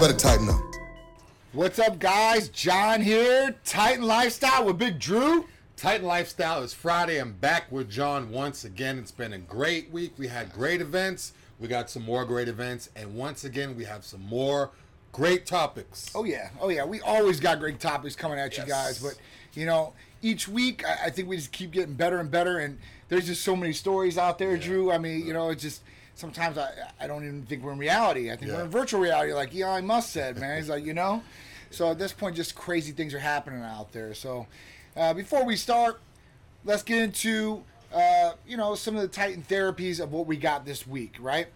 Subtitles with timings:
[0.00, 0.62] better tighten up.
[1.52, 2.48] What's up, guys?
[2.48, 5.44] John here, Titan Lifestyle with Big Drew.
[5.76, 7.18] Titan Lifestyle is Friday.
[7.20, 8.98] I'm back with John once again.
[8.98, 10.14] It's been a great week.
[10.16, 11.34] We had great events.
[11.58, 12.88] We got some more great events.
[12.96, 14.70] And once again, we have some more
[15.12, 16.10] great topics.
[16.14, 16.86] Oh yeah, oh yeah.
[16.86, 19.18] We always got great topics coming at you guys, but
[19.52, 19.92] you know,
[20.22, 22.56] each week I, I think we just keep getting better and better.
[22.56, 22.78] And
[23.10, 24.90] there's just so many stories out there, Drew.
[24.90, 25.82] I mean, you know, it's just
[26.20, 26.70] sometimes I
[27.00, 28.30] I don't even think we're in reality.
[28.30, 30.58] I think we're in virtual reality, like Elon Musk said, man.
[30.58, 31.22] He's like, you know.
[31.70, 34.12] So at this point, just crazy things are happening out there.
[34.14, 34.46] So
[34.96, 36.00] uh, before we start,
[36.64, 40.64] let's get into uh, you know some of the Titan therapies of what we got
[40.64, 41.48] this week, right?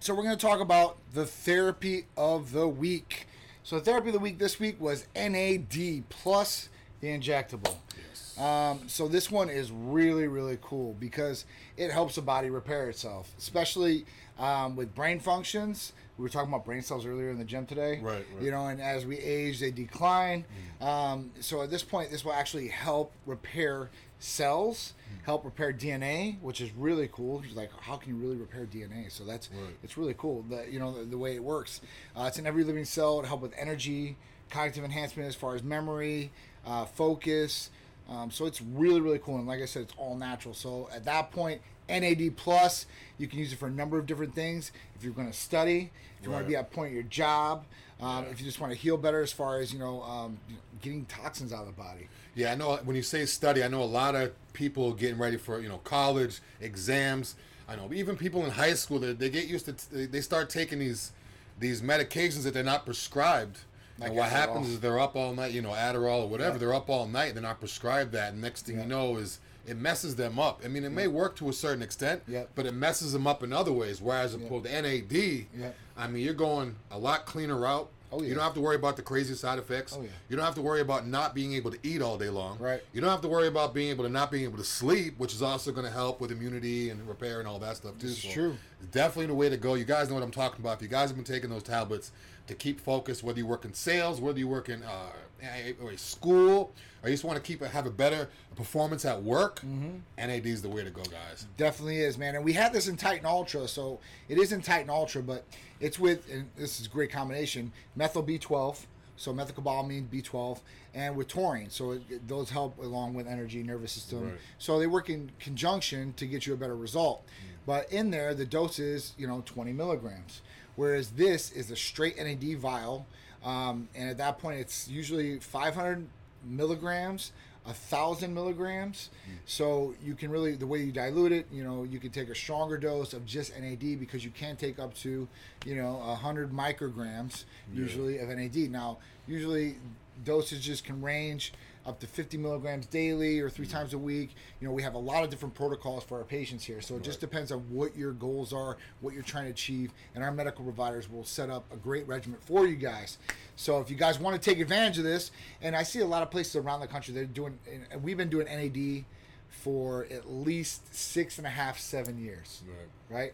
[0.00, 3.26] So we're going to talk about the therapy of the week.
[3.62, 6.68] So the therapy of the week this week was NAD plus
[7.00, 7.76] the injectable.
[7.96, 8.05] Yes.
[8.38, 11.44] Um, so this one is really really cool because
[11.76, 14.04] it helps the body repair itself, especially
[14.38, 15.92] um, with brain functions.
[16.18, 18.00] We were talking about brain cells earlier in the gym today.
[18.02, 18.42] Right, right.
[18.42, 20.46] You know, and as we age, they decline.
[20.80, 26.62] Um, so at this point, this will actually help repair cells, help repair DNA, which
[26.62, 27.42] is really cool.
[27.44, 29.12] It's like, how can you really repair DNA?
[29.12, 29.74] So that's Right.
[29.82, 30.42] it's really cool.
[30.48, 31.80] The you know the, the way it works.
[32.16, 33.20] Uh, it's in every living cell.
[33.20, 34.16] It help with energy,
[34.50, 36.30] cognitive enhancement as far as memory,
[36.66, 37.70] uh, focus.
[38.08, 39.36] Um, so it's really really cool.
[39.38, 40.54] And like I said, it's all natural.
[40.54, 41.60] So at that point.
[41.88, 44.72] NAD plus, you can use it for a number of different things.
[44.96, 47.64] If you're going to study, if you want to be at point of your job,
[48.00, 50.36] um, if you just want to heal better as far as you know, um,
[50.82, 52.08] getting toxins out of the body.
[52.34, 55.36] Yeah, I know when you say study, I know a lot of people getting ready
[55.36, 57.36] for, you know, college, exams.
[57.68, 60.50] I know even people in high school, they, they get used to, they- they start
[60.50, 61.12] taking these
[61.60, 63.60] these medications that they're not prescribed.
[63.98, 64.30] Like and what Adderall.
[64.32, 66.58] happens is they're up all night, you know, Adderall or whatever, Yeah.
[66.58, 68.32] they're up all night, they're not prescribed that.
[68.32, 68.82] And next thing Yeah.
[68.82, 70.60] you know is it messes them up.
[70.64, 72.44] I mean, it may work to a certain extent, Yeah.
[72.54, 74.00] but it messes them up in other ways.
[74.00, 75.70] Whereas opposed to NAD, Yeah.
[75.96, 77.90] I mean, you're going a lot cleaner route.
[78.12, 78.28] Oh, yeah.
[78.28, 79.92] You don't have to worry about the crazy side effects.
[79.98, 80.08] Oh, yeah.
[80.28, 82.56] You don't have to worry about not being able to eat all day long.
[82.60, 82.80] Right.
[82.92, 85.34] You don't have to worry about being able to not being able to sleep, which
[85.34, 88.06] is also going to help with immunity and repair and all that stuff too.
[88.06, 88.56] This is So true.
[88.80, 89.74] It's definitely the way to go.
[89.74, 90.76] You guys know what I'm talking about.
[90.76, 92.12] If you guys have been taking those tablets
[92.46, 95.10] to keep focused, whether you work in sales, whether you work in uh,
[95.42, 99.60] a, a school, or you just want to keep have a better performance at work,
[99.60, 99.96] Mm-hmm.
[100.16, 101.46] NAD is the way to go, guys.
[101.56, 102.34] Definitely is, man.
[102.36, 105.44] And we had this in Titan Ultra, so it is in Titan Ultra, but
[105.80, 108.86] it's with, and this is a great combination, methyl B12,
[109.16, 110.60] so methylcobalamin B12,
[110.94, 111.70] and with taurine.
[111.70, 114.24] So it, those help along with energy, nervous system.
[114.30, 114.38] Right.
[114.58, 117.24] So they work in conjunction to get you a better result.
[117.66, 120.40] But in there, the dose is, you know, 20 milligrams.
[120.76, 123.06] Whereas this is a straight NAD vial.
[123.44, 126.06] Um, and at that point, it's usually 500
[126.44, 127.32] milligrams,
[127.66, 129.10] a thousand milligrams.
[129.46, 132.34] So you can really the way you dilute it, you know, you can take a
[132.34, 135.26] stronger dose of just NAD because you can take up to,
[135.64, 138.70] you know, a hundred micrograms usually of NAD.
[138.70, 139.76] Now, usually
[140.24, 141.52] dosages can range
[141.86, 144.34] up to 50 milligrams daily or three times a week.
[144.60, 146.80] You know, we have a lot of different protocols for our patients here.
[146.80, 150.24] So it just depends on what your goals are, what you're trying to achieve, and
[150.24, 153.18] our medical providers will set up a great regimen for you guys.
[153.54, 155.30] So if you guys want to take advantage of this,
[155.62, 157.58] and I see a lot of places around the country they're doing,
[157.90, 159.04] and we've been doing NAD
[159.48, 162.62] for at least six and a half, seven years
[163.08, 163.32] right?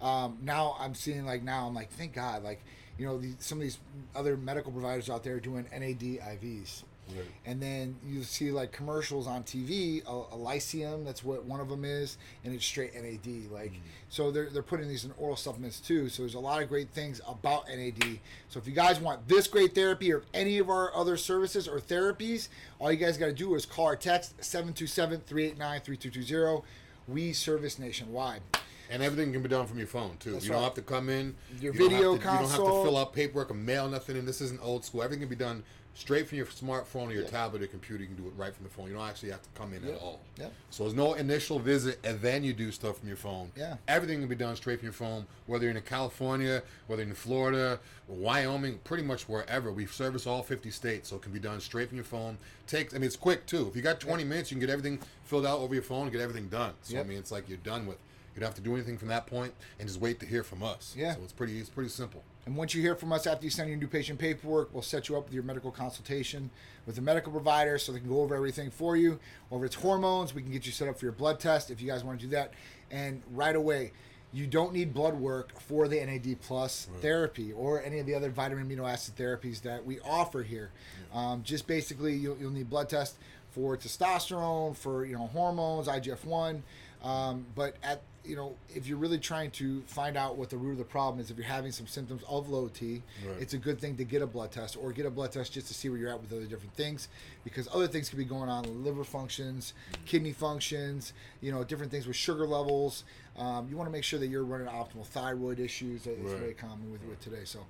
[0.00, 2.60] Um, now I'm seeing like now I'm like thank God like
[2.98, 3.78] you know some of these
[4.14, 6.84] other medical providers out there are doing NAD IVs,
[7.16, 7.26] Right.
[7.46, 11.84] and then you see like commercials on TV, a, Elysium that's what one of them
[11.84, 13.80] is, and it's straight NAD like mm.
[14.08, 16.08] so they're they're putting these in oral supplements too.
[16.08, 18.20] So there's a lot of great things about NAD.
[18.48, 21.80] So if you guys want this great therapy or any of our other services or
[21.80, 22.48] therapies,
[22.78, 26.62] all you guys got to do is call or text 727-389-3220.
[27.08, 28.42] We service nationwide.
[28.90, 30.32] And everything can be done from your phone too.
[30.32, 31.36] That's you don't have to come in.
[31.60, 34.16] Your you video to, You don't have to fill out paperwork or mail nothing.
[34.16, 35.04] And this isn't old school.
[35.04, 35.62] Everything can be done
[36.00, 38.02] straight from your smartphone or your tablet or computer.
[38.02, 38.88] You can do it right from the phone.
[38.88, 39.94] You don't actually have to come in Yep.
[39.94, 40.20] at all.
[40.38, 40.52] Yep.
[40.70, 43.50] So there's no initial visit and then you do stuff from your phone.
[43.54, 43.76] Yeah.
[43.86, 45.26] Everything can be done straight from your phone.
[45.46, 49.70] Whether you're in California, whether you're in Florida, Wyoming, pretty much wherever.
[49.70, 52.38] We service all 50 states, so it can be done straight from your phone.
[52.66, 52.94] Takes.
[52.94, 53.68] I mean, it's quick too.
[53.68, 56.12] If you got 20 minutes, you can get everything filled out over your phone and
[56.12, 56.72] get everything done.
[56.82, 57.04] So Yep.
[57.04, 57.98] I mean, it's like you're done with.
[58.34, 60.62] You don't have to do anything from that point and just wait to hear from
[60.62, 60.94] us.
[60.96, 61.14] Yeah.
[61.16, 61.58] So it's pretty.
[61.58, 62.22] It's pretty simple.
[62.46, 65.08] And once you hear from us after you send your new patient paperwork, we'll set
[65.08, 66.50] you up with your medical consultation
[66.86, 69.18] with the medical provider so they can go over everything for you.
[69.52, 71.86] If it's hormones, we can get you set up for your blood test if you
[71.86, 72.52] guys want to do that.
[72.90, 73.92] And right away,
[74.32, 78.30] you don't need blood work for the NAD plus therapy or any of the other
[78.30, 80.70] vitamin amino acid therapies that we offer here.
[81.12, 83.16] Um, just basically, you'll, you'll need blood test
[83.50, 86.62] for testosterone, for you know hormones, IGF one.
[87.02, 90.72] Um, but at you know, if you're really trying to find out what the root
[90.72, 93.40] of the problem is, if you're having some symptoms of low T, Right.
[93.40, 95.68] it's a good thing to get a blood test or get a blood test just
[95.68, 97.08] to see where you're at with other different things,
[97.44, 99.72] because other things could be going on: liver functions,
[100.04, 103.04] kidney functions, you know, different things with sugar levels.
[103.38, 106.04] Um, you want to make sure that you're running optimal thyroid issues.
[106.04, 106.38] That is Right.
[106.40, 107.44] very common with, with today.
[107.44, 107.60] So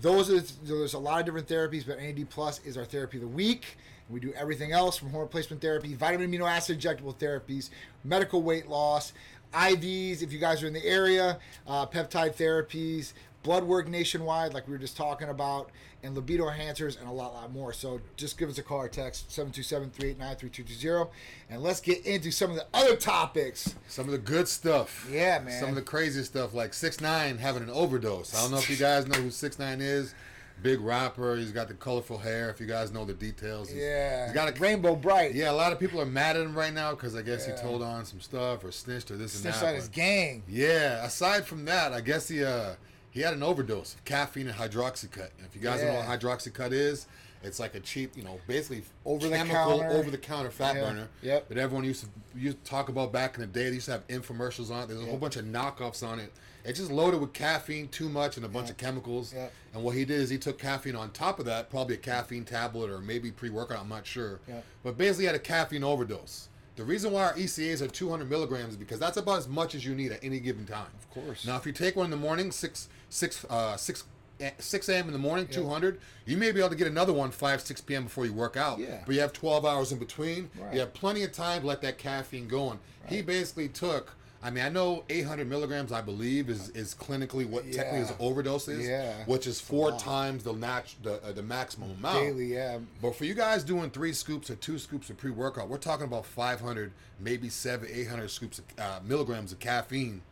[0.00, 3.22] those are there's a lot of different therapies, but NAD plus is our therapy of
[3.22, 3.76] the week.
[4.08, 7.70] We do everything else from hormone replacement therapy, vitamin amino acid injectable therapies,
[8.04, 9.12] medical weight loss,
[9.52, 13.12] IVs if you guys are in the area, uh, peptide therapies,
[13.42, 15.70] blood work nationwide, like we were just talking about,
[16.02, 17.72] and libido enhancers, and a lot, lot more.
[17.72, 21.10] So just give us a call or text 727 389 3220,
[21.48, 23.74] and let's get into some of the other topics.
[23.88, 25.08] Some of the good stuff.
[25.10, 25.58] Yeah, man.
[25.58, 28.34] Some of the crazy stuff, like six nine having an overdose.
[28.34, 30.14] I don't know if you guys know who six nine is.
[30.62, 31.36] Big rapper.
[31.36, 32.48] He's got the colorful hair.
[32.50, 34.24] If you guys know the details, he's, Yeah.
[34.26, 35.34] he's got a Rainbow Brite.
[35.34, 37.56] Yeah, a lot of people are mad at him right now because I guess Yeah.
[37.56, 39.58] he told on some stuff or snitched or this Snitched and that.
[39.58, 40.42] Snitched on his gang.
[40.48, 41.04] Yeah.
[41.04, 42.74] Aside from that, I guess he uh
[43.10, 45.30] he had an overdose of caffeine and hydroxycut.
[45.44, 47.06] If you guys don't know what hydroxycut is,
[47.42, 49.88] it's like a cheap, you know, basically Over the chemical counter.
[49.96, 50.80] over the counter fat Yeah.
[50.82, 51.08] burner.
[51.22, 51.48] Yep.
[51.48, 52.08] That everyone used to
[52.38, 53.68] used to talk about back in the day.
[53.68, 54.86] They used to have infomercials on it.
[54.88, 55.10] There's a Yeah.
[55.10, 56.32] whole bunch of knockoffs on it.
[56.66, 58.72] It's just loaded with caffeine too much and a bunch Yeah.
[58.72, 59.32] of chemicals.
[59.34, 59.48] Yeah.
[59.74, 62.44] And what he did is he took caffeine on top of that, probably a caffeine
[62.44, 63.78] tablet or maybe pre-workout.
[63.80, 64.40] I'm not sure.
[64.48, 64.60] Yeah.
[64.82, 66.48] But basically, had a caffeine overdose.
[66.76, 69.84] The reason why our ECAs are 200 milligrams is because that's about as much as
[69.86, 70.88] you need at any given time.
[70.98, 71.46] Of course.
[71.46, 74.04] Now, if you take one in the morning, six six uh, six.
[74.40, 75.06] eh, 6 a.m.
[75.06, 75.56] in the morning, Yeah.
[75.56, 75.98] 200.
[76.26, 78.04] You may be able to get another one 5, 6 p.m.
[78.04, 78.78] before you work out.
[78.78, 79.02] Yeah.
[79.06, 80.50] But you have 12 hours in between.
[80.60, 80.74] Right.
[80.74, 82.78] You have plenty of time to let that caffeine go on.
[83.08, 84.12] He basically took,
[84.46, 88.26] I mean, I know 800 milligrams, I believe, is, is clinically what technically Yeah.
[88.28, 88.86] overdose is.
[88.86, 89.12] Yeah.
[89.26, 89.98] Which is four lot.
[89.98, 92.20] times the, nat- the, uh, the maximum amount.
[92.20, 92.78] Daily, yeah.
[93.02, 96.24] But for you guys doing three scoops or two scoops of pre-workout, we're talking about
[96.26, 100.22] 500, maybe seven, 800 scoops of uh, milligrams of caffeine.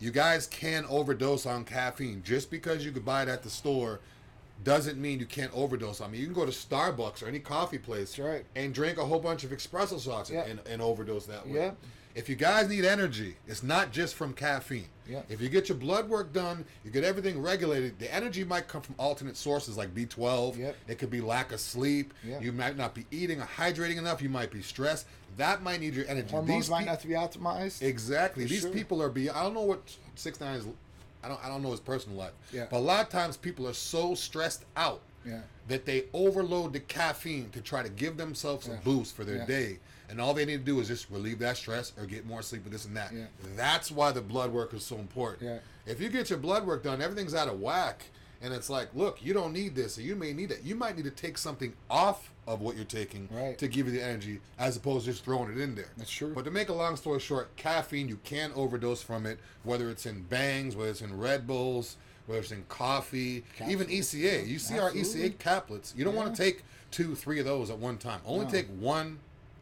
[0.00, 2.22] You guys can overdose on caffeine.
[2.22, 4.00] Just because you could buy it at the store
[4.64, 6.02] doesn't mean you can't overdose.
[6.02, 8.44] I mean, you can go to Starbucks or any coffee place right.
[8.54, 10.44] and drink a whole bunch of espresso shots Yeah.
[10.44, 11.54] and, and overdose that way.
[11.54, 11.70] Yeah.
[12.16, 14.86] If you guys need energy, it's not just from caffeine.
[15.06, 15.20] Yeah.
[15.28, 18.80] If you get your blood work done, you get everything regulated, the energy might come
[18.80, 20.56] from alternate sources like B12.
[20.56, 20.76] Yep.
[20.88, 22.14] It could be lack of sleep.
[22.26, 22.40] Yeah.
[22.40, 24.22] You might not be eating or hydrating enough.
[24.22, 25.06] You might be stressed.
[25.36, 26.30] That might need your energy.
[26.30, 27.82] Hormones These might pe- not be optimized.
[27.82, 28.44] Exactly.
[28.44, 28.70] For These sure.
[28.70, 29.28] people are be.
[29.28, 29.82] I don't know what
[30.14, 30.66] six nine is.
[31.22, 31.44] I don't.
[31.44, 32.32] I don't know his personal life.
[32.50, 32.64] Yeah.
[32.70, 35.42] But a lot of times people are so stressed out Yeah.
[35.68, 39.46] that they overload the caffeine to try to give themselves a boost for their Yeah.
[39.46, 39.78] day.
[40.08, 42.64] And all they need to do is just relieve that stress or get more sleep
[42.66, 43.12] or this and that.
[43.12, 43.24] Yeah.
[43.56, 45.42] That's why the blood work is so important.
[45.42, 45.58] Yeah.
[45.90, 48.04] If you get your blood work done, everything's out of whack,
[48.42, 50.60] and it's like, look, you don't need this, or you may need it.
[50.62, 53.58] You might need to take something off of what you're taking Right.
[53.58, 55.88] to give you the energy, as opposed to just throwing it in there.
[55.96, 56.32] That's true.
[56.34, 60.06] But to make a long story short, caffeine you can overdose from it, whether it's
[60.06, 64.46] in bangs, whether it's in Red Bulls, whether it's in coffee, even ECA.
[64.46, 65.96] You see our ECA caplets.
[65.96, 66.62] You don't want to take
[66.92, 68.20] two, three of those at one time.
[68.24, 68.50] Only No.
[68.50, 69.18] take one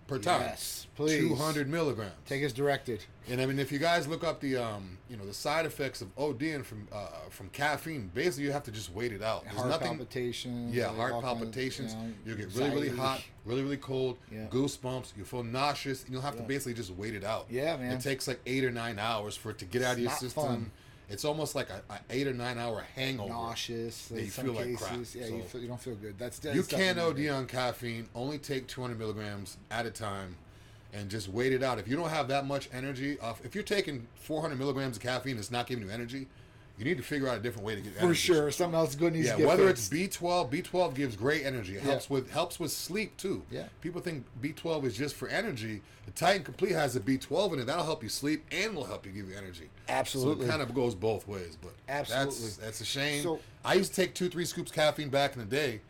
[0.07, 0.43] per time.
[0.43, 1.19] Yes, please.
[1.19, 2.13] Two hundred milligrams.
[2.27, 3.05] Take as directed.
[3.31, 6.03] And I mean, if you guys look up the um, you know, the side effects
[6.03, 9.45] of ODing from uh, from caffeine, basically you have to just wait it out.
[9.45, 9.89] There's Heart nothing.
[9.89, 10.75] palpitations.
[10.75, 11.95] Yeah, heart palpitations.
[12.25, 14.47] you know, get really, really hot, really, really cold, Yeah.
[14.51, 15.17] goosebumps.
[15.17, 16.43] You feel nauseous, and you'll have Yeah.
[16.43, 17.47] to basically just wait it out.
[17.49, 17.93] Yeah, man.
[17.93, 20.45] It takes like eight or nine hours for it to get out of your system.
[20.45, 20.71] fun.
[21.09, 23.29] It's almost like a, a eight or nine hour hangover.
[23.29, 24.11] nauseous.
[24.11, 26.19] You feel like crap, yeah, you, feel, you don't feel good.
[26.19, 28.09] That's, You can OD on caffeine.
[28.15, 30.37] Only take 200 milligrams at a time,
[30.93, 31.79] and just wait it out.
[31.79, 35.39] If you don't have that much energy, off, if you're taking 400 milligrams of caffeine,
[35.39, 36.27] it's not giving you energy.
[36.77, 38.07] You need to figure out a different way to get energy.
[38.09, 38.51] for sure.
[38.51, 39.93] Something else good needs Yeah, to get Yeah, whether fixed.
[39.93, 41.77] it's B12, B12 gives great energy.
[41.77, 41.91] It Yeah.
[41.93, 43.45] helps with helps with sleep too.
[43.51, 43.69] Yeah.
[43.81, 45.83] People think B12 is just for energy.
[46.07, 47.67] The Titan Complete has a B12 in it.
[47.67, 49.71] That'll help you sleep and will help you give you energy.
[49.89, 50.47] Absolutely.
[50.47, 52.35] So it kind of goes both ways, but Absolutely.
[52.41, 53.23] that's that's a shame.
[53.23, 55.81] So- I used to take two, three scoops caffeine back in the day.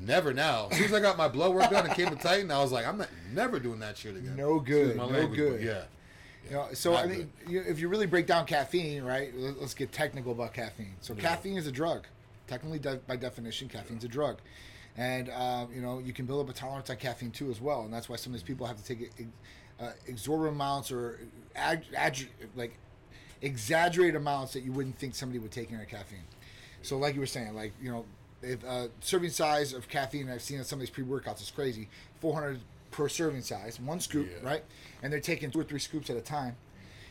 [0.00, 0.68] Never now.
[0.70, 2.72] As soon as I got my blood work done and came to Titan, I was
[2.72, 4.36] like, I'm not never doing that shit again.
[4.36, 5.62] No good, no language, good.
[5.62, 5.82] Yeah.
[6.50, 9.32] You know, so Not I mean, you, if you really break down caffeine, right?
[9.36, 10.94] let- Let's get technical about caffeine.
[11.00, 12.06] So caffeine is a drug.
[12.48, 14.38] Technically, de- by definition, caffeine's a drug,
[14.96, 17.82] and um, you know you can build up a tolerance on caffeine too as well.
[17.82, 19.12] And that's why some of these people have to take
[19.80, 21.20] uh, exorbitant amounts or
[21.54, 22.74] ag- ag- like
[23.42, 26.24] exaggerated amounts that you wouldn't think somebody would take in a caffeine.
[26.82, 28.04] So, like you were saying, like you know,
[28.42, 31.88] if uh, serving size of caffeine, I've seen in some of these pre-workouts is crazy.
[32.20, 32.58] 400
[32.90, 34.46] per serving size, one scoop, Yeah.
[34.48, 34.64] right?
[35.02, 36.56] And they're taking two or three scoops at a time.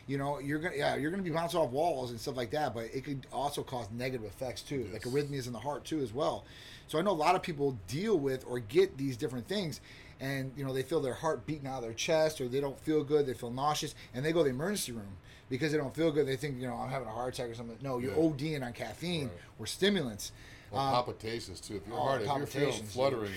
[0.06, 2.74] You know, you're gonna yeah, you're gonna be bouncing off walls and stuff like that,
[2.74, 6.12] but it could also cause negative effects too, like arrhythmias in the heart too as
[6.12, 6.44] well.
[6.88, 9.80] So I know a lot of people deal with or get these different things,
[10.18, 12.80] and you know they feel their heart beating out of their chest, or they don't
[12.80, 15.16] feel good, they feel nauseous, and they go to the emergency room
[15.48, 16.26] because they don't feel good.
[16.26, 17.78] They think you know I'm having a heart attack or something.
[17.80, 18.18] No, you're Yeah.
[18.18, 19.36] ODing on caffeine Right.
[19.60, 20.32] or stimulants.
[20.72, 21.76] Well, Um, palpitations too.
[21.76, 23.32] If your oh, heart, if you're feeling fluttering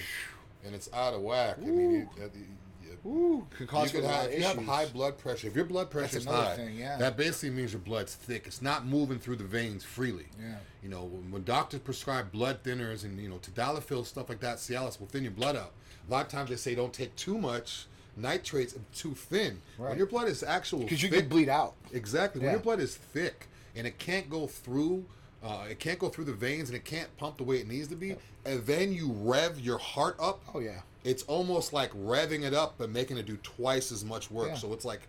[0.66, 3.96] and it's out of whack, I mean, you, that- you- you- Ooh, could cause a
[3.96, 5.48] could have, if you have high blood pressure.
[5.48, 6.96] If your blood pressure is high, thing, yeah.
[6.98, 8.48] that basically means your blood's thick.
[8.48, 10.28] It's not moving through the veins freely.
[10.40, 10.56] Yeah.
[10.82, 14.58] You know, when, when doctors prescribe blood thinners and you know tadalafil stuff like that,
[14.58, 15.74] Cialis will thin your blood out.
[16.08, 19.60] A lot of times they say don't take too much nitrates too thin.
[19.78, 19.90] Right.
[19.90, 21.74] When your blood is actual because you could bleed out.
[21.92, 22.40] Exactly.
[22.42, 22.48] Yeah.
[22.48, 25.04] When your blood is thick and it can't go through,
[25.44, 27.88] uh, it can't go through the veins and it can't pump the way it needs
[27.90, 30.42] to be, and then you rev your heart up.
[30.54, 30.82] Oh yeah.
[31.04, 34.48] It's almost like revving it up but making it do twice as much work.
[34.50, 34.56] Yeah.
[34.56, 35.02] So it's like,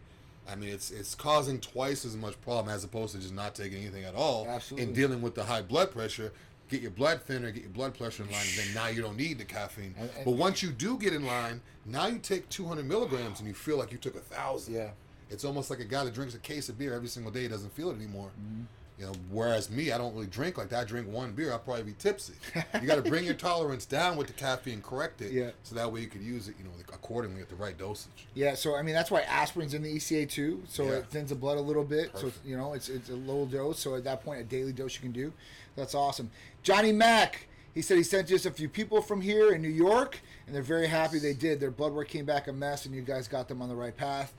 [0.50, 3.78] I mean, it's it's causing twice as much problem as opposed to just not taking
[3.78, 4.86] anything at all Absolutely.
[4.86, 6.32] and dealing with the high blood pressure.
[6.70, 9.18] Get your blood thinner, get your blood pressure in line, and then now you don't
[9.18, 9.94] need the caffeine.
[9.98, 13.46] And- and- but once you do get in line, now you take 200 milligrams and
[13.46, 14.72] you feel like you took a thousand.
[14.74, 14.90] Yeah.
[15.28, 17.74] It's almost like a guy that drinks a case of beer every single day doesn't
[17.74, 18.30] feel it anymore.
[18.40, 18.62] Mm-hmm.
[18.98, 20.80] You know, whereas me, I don't really drink like that.
[20.82, 22.34] I drink one beer, I'll probably be tipsy.
[22.80, 25.50] you got to bring your tolerance down with the caffeine, correct it, Yeah.
[25.64, 28.26] so that way you could use it, you know, accordingly at the right dosage.
[28.34, 30.62] Yeah, so I mean that's why aspirin's in the ECA too.
[30.68, 30.90] So Yeah.
[30.98, 32.12] it thins the blood a little bit.
[32.12, 32.36] Perfect.
[32.36, 33.80] So you know it's it's a low dose.
[33.80, 35.32] So at that point, a daily dose you can do.
[35.74, 36.30] That's awesome.
[36.62, 40.20] Johnny Mack, he said he sent just a few people from here in New York,
[40.46, 41.58] and they're very happy they did.
[41.58, 43.96] Their blood work came back a mess, and you guys got them on the right
[43.96, 44.32] path.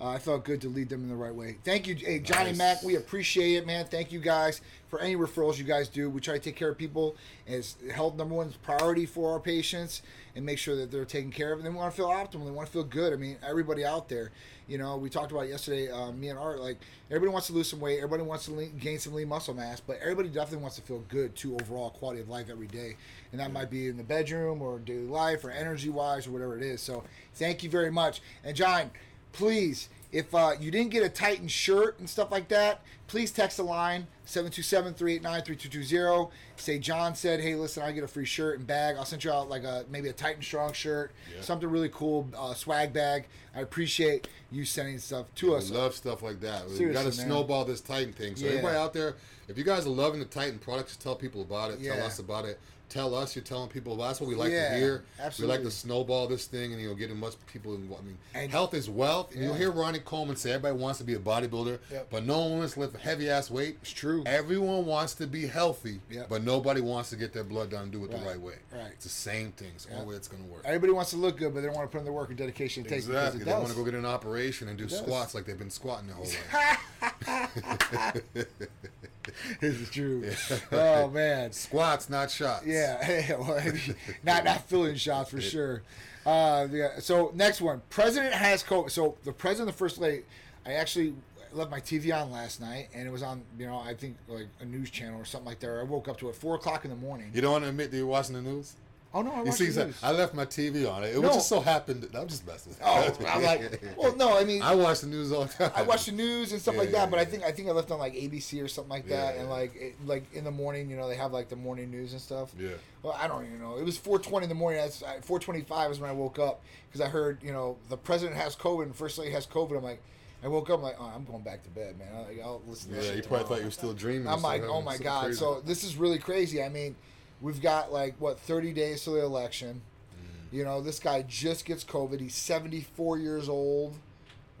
[0.00, 1.56] Uh, I felt good to lead them in the right way.
[1.64, 2.58] Thank you, hey, Johnny Nice.
[2.58, 2.82] Mack.
[2.84, 3.84] We appreciate it, man.
[3.86, 6.08] Thank you guys for any referrals you guys do.
[6.08, 7.16] We try to take care of people
[7.48, 10.02] as health number one priority for our patients
[10.36, 11.58] and make sure that they're taken care of.
[11.58, 12.44] And they want to feel optimal.
[12.44, 13.12] They want to feel good.
[13.12, 14.30] I mean, everybody out there,
[14.68, 16.78] you know, we talked about yesterday, um, me and Art, like
[17.10, 17.96] everybody wants to lose some weight.
[17.96, 21.02] Everybody wants to lean, gain some lean muscle mass, but everybody definitely wants to feel
[21.08, 22.96] good too overall quality of life every day.
[23.32, 26.56] And that might be in the bedroom or daily life or energy wise or whatever
[26.56, 26.80] it is.
[26.80, 27.02] So
[27.34, 28.22] thank you very much.
[28.44, 28.90] And John,
[29.32, 33.58] please, if uh, you didn't get a Titan shirt and stuff like that, please text
[33.58, 36.30] the line 727-389-3220.
[36.56, 38.96] Say John said, "Hey, listen, I get a free shirt and bag.
[38.96, 41.42] I'll send you out like a maybe a Titan Strong shirt, Yeah.
[41.42, 43.26] something really cool, uh, swag bag.
[43.54, 45.70] I appreciate you sending stuff to us.
[45.70, 46.68] We love stuff like that.
[46.68, 48.36] We got to snowball this Titan thing.
[48.36, 48.50] So Yeah.
[48.52, 49.16] everybody out there,
[49.48, 51.80] if you guys are loving the Titan products, just tell people about it.
[51.80, 51.96] Yeah.
[51.96, 52.58] Tell us about it.
[52.88, 54.04] Tell us you're telling people about.
[54.04, 54.06] it.
[54.08, 55.04] That's what we like Yeah, to hear.
[55.20, 55.58] absolutely.
[55.58, 57.74] We like to snowball this thing and you know get as much people.
[57.74, 59.34] In, I mean, And- health is wealth.
[59.34, 62.08] And You'll hear Ronnie Coleman say everybody wants to be a bodybuilder, Yep.
[62.10, 63.76] but no one wants to lift a heavy ass weight.
[63.82, 64.22] It's true.
[64.26, 66.28] Everyone wants to be healthy, Yep.
[66.30, 68.54] but nobody wants to get their blood done and do it Right, the right way.
[68.72, 68.90] right.
[68.92, 69.72] It's the same thing.
[69.74, 70.62] It's the only way it's going to work.
[70.64, 72.38] Everybody wants to look good, but they don't want to put in the work and
[72.38, 73.44] dedication it takes Exactly.
[73.44, 76.16] They want to go get an operation and do squats like they've been squatting their
[76.16, 78.22] whole life.
[79.60, 80.30] this is true.
[80.72, 81.52] Oh man.
[81.52, 82.66] Squats, not shots.
[82.66, 83.62] Yeah, well,
[84.22, 85.82] not not filling shots for sure.
[86.26, 86.98] Uh, yeah.
[86.98, 88.90] So next one, president has COVID.
[88.90, 90.24] So the president, the first lady,
[90.66, 91.14] I actually
[91.52, 94.48] left my TV on last night, and it was on, you know, I think like
[94.60, 95.70] a news channel or something like that.
[95.70, 97.30] I woke up to it four o'clock in the morning.
[97.34, 98.74] You don't want to admit that you're watching the news?
[99.14, 99.98] Oh no, I watched see, the news.
[100.02, 101.02] I left my TV on.
[101.02, 101.28] It, it No.
[101.32, 102.02] just so happened.
[102.02, 102.74] That, I'm just messing.
[102.84, 105.70] Oh, I'm like, well, no, I mean, I watch the news all the time.
[105.74, 107.68] I watch the news and stuff Yeah, like that, yeah, but I think I think
[107.68, 109.54] I left on like ABC or something like that, Yeah, and yeah.
[109.54, 112.20] like it, like in the morning, you know, they have like the morning news and
[112.20, 112.52] stuff.
[112.58, 112.68] Yeah.
[113.02, 113.76] Well, I don't even know.
[113.78, 114.80] It was 4:20 in the morning.
[114.80, 118.54] That's 4:25 is when I woke up because I heard, you know, the president has
[118.56, 119.78] COVID and first lady has COVID.
[119.78, 120.02] I'm like,
[120.44, 122.08] I woke up I'm like, oh, I'm going back to bed, man.
[122.14, 122.90] I, I'll listen.
[122.90, 123.44] To Yeah, you probably tomorrow.
[123.46, 124.28] thought you were still dreaming.
[124.28, 125.24] I'm like, oh my god.
[125.24, 125.38] crazy.
[125.38, 126.62] So this is really crazy.
[126.62, 126.94] I mean,
[127.40, 129.82] we've got like what 30 days to the election.
[130.14, 130.56] Mm.
[130.56, 132.20] You know, this guy just gets COVID.
[132.20, 133.96] He's 74 years old,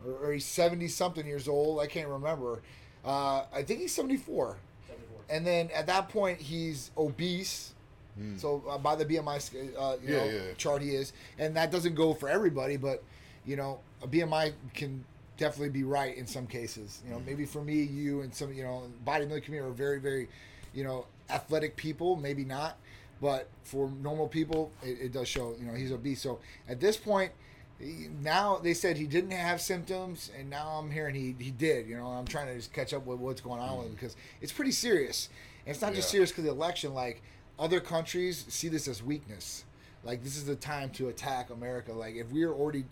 [0.06, 1.80] or, or he's 70 something years old.
[1.80, 2.60] I can't remember.
[3.04, 4.56] Uh, I think he's 74.
[5.30, 7.74] And then at that point, he's obese.
[8.36, 9.36] So uh, by the BMI
[9.78, 10.12] uh, you Hmm.
[10.12, 10.40] Yeah, know, yeah.
[10.56, 12.76] chart, he is, and that doesn't go for everybody.
[12.76, 13.04] But
[13.46, 15.04] you know, a BMI can
[15.36, 17.00] definitely be right in some cases.
[17.06, 20.28] You know, maybe for me, you, and some you know, bodybuilding community are very, very,
[20.74, 22.16] you know, athletic people.
[22.16, 22.76] Maybe not,
[23.20, 25.54] but for normal people, it, it does show.
[25.58, 26.20] You know, he's obese.
[26.20, 27.32] So at this point.
[28.20, 31.86] Now they said he didn't have symptoms, and now I'm hearing he, he did.
[31.86, 33.94] You know, I'm trying to just catch up with what's going on with him mm.
[33.94, 35.28] because it's pretty serious.
[35.64, 36.92] And it's not just serious because the election.
[36.92, 37.22] Like
[37.56, 39.64] other countries see this as weakness.
[40.02, 41.92] Like this is the time to attack America.
[41.92, 42.84] Like if we're already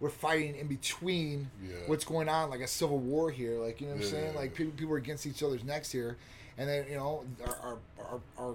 [0.00, 1.76] we're fighting in between Yeah.
[1.86, 3.58] what's going on, like a civil war here.
[3.58, 4.32] Like you know what I'm saying?
[4.34, 4.56] yeah, Like yeah.
[4.58, 6.16] people, people are against each other's necks here,
[6.58, 8.54] and then you know our our, our,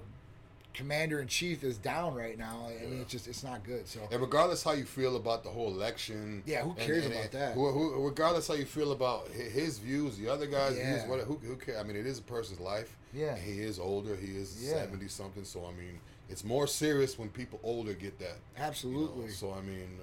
[0.73, 2.67] commander in chief is down right now.
[2.67, 3.01] I mean, Yeah.
[3.01, 3.85] it's just it's not good.
[3.87, 7.31] So And regardless how you feel about the whole election, Yeah, who cares and- about
[7.31, 7.53] that?
[7.53, 10.93] Who, who, regardless how you feel about his views, the other guys' Yeah.
[10.93, 11.79] views, what, who, who cares?
[11.79, 12.95] I mean, it is a person's life.
[13.13, 13.35] Yeah.
[13.35, 14.15] He is older.
[14.15, 14.75] He is Yeah.
[14.75, 15.43] seventy something.
[15.43, 18.37] So I mean, it's more serious when people older get that.
[18.55, 18.65] you know.
[18.67, 19.29] absolutely.
[19.31, 19.99] So I mean,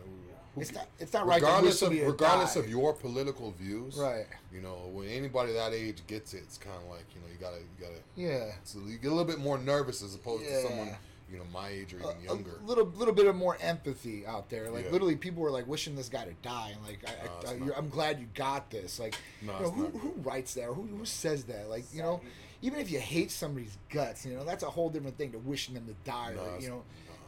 [0.56, 2.60] it's not it's not right regardless of regardless die.
[2.60, 4.26] of your political views, Right.
[4.52, 7.38] You know, when anybody that age gets it, it's kind of like you know you
[7.40, 8.52] gotta you gotta yeah.
[8.64, 10.90] so you get a little bit more nervous as opposed to someone
[11.30, 12.52] you know my age or even younger.
[12.62, 14.70] a little little bit of more empathy out there.
[14.70, 14.92] Like Yeah.
[14.92, 17.88] literally, people were like wishing this guy to die, and like, I, no, I, I'm
[17.88, 18.98] glad you got this.
[19.00, 20.68] Like, No, you know, who, who writes that?
[20.68, 21.68] Or who, who says that?
[21.68, 22.20] Like, you know,
[22.62, 25.74] even if you hate somebody's guts, you know, that's a whole different thing to wishing
[25.74, 26.32] them to die.
[26.34, 26.82] No, or, you know, no.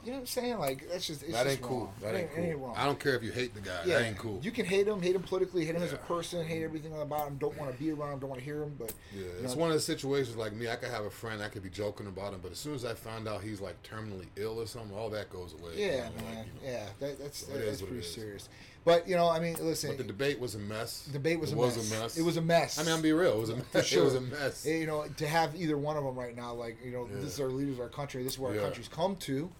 [0.08, 0.58] You know what I'm saying?
[0.58, 1.78] Like, that's just it's that just ain't cool.
[1.80, 1.92] wrong.
[2.00, 2.44] That It ain't cool.
[2.44, 2.74] Ain't wrong.
[2.78, 3.80] I don't care if you hate the guy.
[3.84, 4.40] Yeah, That ain't cool.
[4.42, 7.28] You can hate him, hate him politically, hate him as a person, hate everything about
[7.28, 7.36] him.
[7.36, 8.74] Don't want to be around him, don't want to hear him.
[8.78, 10.68] But Yeah, you it's one of the situations like me.
[10.70, 12.84] I could have a friend, I could be joking about him, but as soon as
[12.86, 15.72] I find out he's like terminally ill or something, all that goes away.
[15.76, 16.44] you Yeah, know, like, man.
[16.62, 16.72] you know.
[16.72, 18.48] yeah, that, that's So that, that's pretty serious.
[18.84, 21.06] But you know, I mean, listen, But the debate was a mess.
[21.12, 21.92] debate was, it a, was mess.
[21.92, 22.16] a mess.
[22.16, 22.78] It was a mess.
[22.78, 23.32] I mean, I'm be real.
[23.34, 23.84] It was a mess.
[23.86, 24.00] sure.
[24.02, 24.64] It was a mess.
[24.64, 27.16] You know, to have either one of them right now, like you know, Yeah.
[27.20, 28.22] this is our leaders of our country.
[28.22, 28.60] This is where Yeah.
[28.60, 29.50] our country's come to.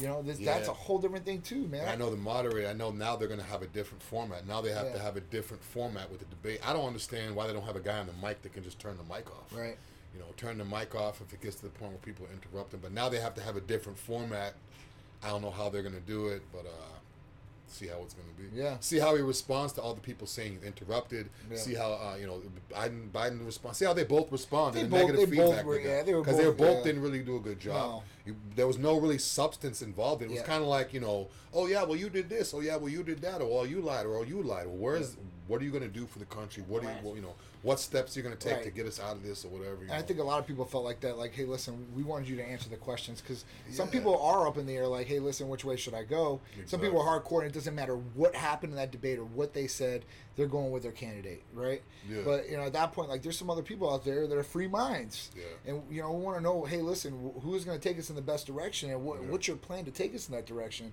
[0.00, 1.88] You know, this that's a whole different thing too, man.
[1.88, 2.68] I know the moderator.
[2.68, 4.46] I know now they're going to have a different format.
[4.46, 4.92] Now they have Yeah.
[4.94, 6.60] to have a different format with the debate.
[6.66, 8.78] I don't understand why they don't have a guy on the mic that can just
[8.78, 9.52] turn the mic off.
[9.52, 9.76] Right.
[10.14, 12.70] You know, turn the mic off if it gets to the point where people interrupt
[12.72, 12.80] them.
[12.82, 14.54] But now they have to have a different format.
[15.22, 16.70] I don't know how they're going to do it, but uh,
[17.68, 18.60] see how it's going to be.
[18.60, 18.76] Yeah.
[18.80, 21.28] See how he responds to all the people saying he's interrupted.
[21.50, 21.56] Yeah.
[21.58, 22.42] See how uh, you know
[22.72, 23.78] Biden Biden responds.
[23.78, 24.74] See how they both respond.
[24.74, 26.44] They to the both- negative they both feedback were- they yeah, they were because they
[26.46, 26.84] both- both yeah.
[26.84, 27.74] didn't really do a good job.
[27.90, 28.02] No.
[28.30, 30.22] You, there was no really substance involved.
[30.22, 30.44] It was Yeah.
[30.46, 32.54] kind of like you know, oh yeah, well you did this.
[32.54, 33.40] Oh yeah, well you did that.
[33.40, 34.06] Or well you lied.
[34.06, 34.66] Or oh you lied.
[34.66, 35.16] Well, where's
[35.48, 36.62] what are you going to do for the country?
[36.68, 37.34] What do you well, you know?
[37.62, 38.64] What steps are you going to take Right.
[38.64, 39.78] to get us out of this or whatever?
[39.92, 41.18] I think a lot of people felt like that.
[41.18, 44.56] Like, hey, listen, we wanted you to answer the questions because some people are up
[44.56, 44.86] in the air.
[44.86, 46.40] Like, hey, listen, which way should I go?
[46.66, 49.52] Some people are hardcore, and it doesn't matter what happened in that debate or what
[49.52, 50.04] they said.
[50.36, 51.82] They're going with their candidate, right?
[52.08, 52.20] Yeah.
[52.24, 54.42] But you know, at that point, like, there's some other people out there that are
[54.42, 55.42] free minds, Yeah.
[55.72, 58.16] and you know, we want to know, hey, listen, who's going to take us in
[58.16, 59.28] the best direction, and what, Yeah.
[59.28, 60.92] what's your plan to take us in that direction?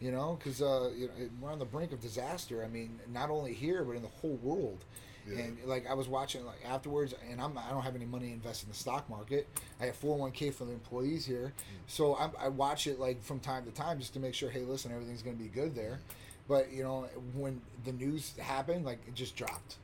[0.00, 2.64] You know, because uh, you know, we're on the brink of disaster.
[2.64, 4.84] I mean, not only here but in the whole world.
[5.28, 5.38] Yeah.
[5.38, 8.66] And like I was watching like afterwards, and I'm I don't have any money invested
[8.66, 9.46] in the stock market.
[9.80, 11.52] I have 401k for the employees here,
[11.86, 14.50] so I, I watch it like from time to time just to make sure.
[14.50, 16.00] Hey, listen, everything's going to be good there.
[16.48, 19.76] But you know, when the news happened, like it just dropped.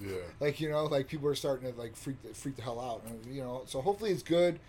[0.00, 0.18] yeah.
[0.40, 3.02] like you know, like people are starting to like freak the, freak the hell out.
[3.08, 4.60] And, you know, so hopefully it's good.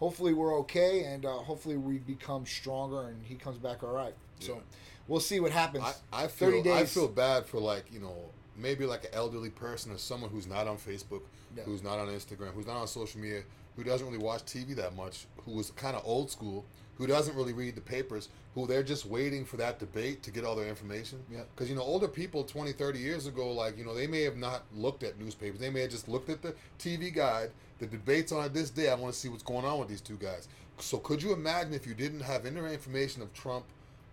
[0.00, 4.14] Hopefully we're okay, and uh, hopefully we become stronger, and he comes back all right.
[4.40, 4.60] So Yeah.
[5.06, 5.84] we'll see what happens.
[6.12, 8.16] I, I 30 feel I feel bad for like you know
[8.56, 11.20] maybe like an elderly person or someone who's not on Facebook,
[11.56, 11.64] Yeah.
[11.64, 13.42] who's not on Instagram, who's not on social media,
[13.76, 16.64] who doesn't really watch TV that much, who is kind of old school,
[16.96, 20.44] who doesn't really read the papers, who they're just waiting for that debate to get
[20.44, 21.22] all their information.
[21.30, 21.42] Yeah.
[21.54, 24.38] Because you know older people 20, 30 years ago, like you know they may have
[24.38, 27.50] not looked at newspapers, they may have just looked at the TV guide.
[27.80, 28.90] The debates on it this day.
[28.90, 30.46] I want to see what's going on with these two guys.
[30.78, 33.64] So could you imagine if you didn't have any information of Trump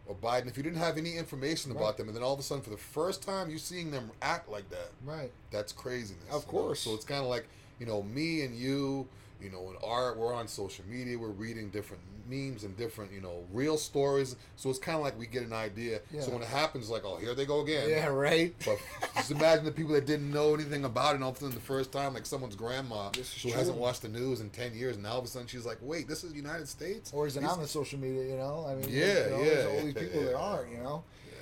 [0.08, 1.98] or Biden, if you didn't have any information about Right.
[1.98, 4.50] them, and then all of a sudden, for the first time, you're seeing them act
[4.50, 4.90] like that.
[5.06, 5.32] right.
[5.52, 6.24] That's craziness.
[6.32, 6.64] Of you know?
[6.64, 6.80] course.
[6.82, 7.46] So it's kind of like
[7.80, 9.08] you know me and you,
[9.42, 10.18] you know, in art.
[10.18, 11.18] We're on social media.
[11.18, 14.36] We're reading different memes and different you know real stories.
[14.58, 16.02] So it's kind of like we get an idea.
[16.12, 16.22] Yeah.
[16.22, 17.90] So when it happens, like oh here they go again.
[17.90, 18.54] Yeah, right.
[18.66, 18.80] But
[19.16, 21.56] just imagine the people that didn't know anything about it, and all of a sudden
[21.56, 23.52] the first time, like someone's grandma who true.
[23.52, 25.78] hasn't watched the news in ten years, and now all of a sudden she's like,
[25.82, 28.24] "Wait, this is the United States?" or is it These- on the social media?
[28.24, 30.72] You know, I mean, Yeah, you know, yeah, There's all these people that aren't.
[30.72, 31.34] You know, Yeah.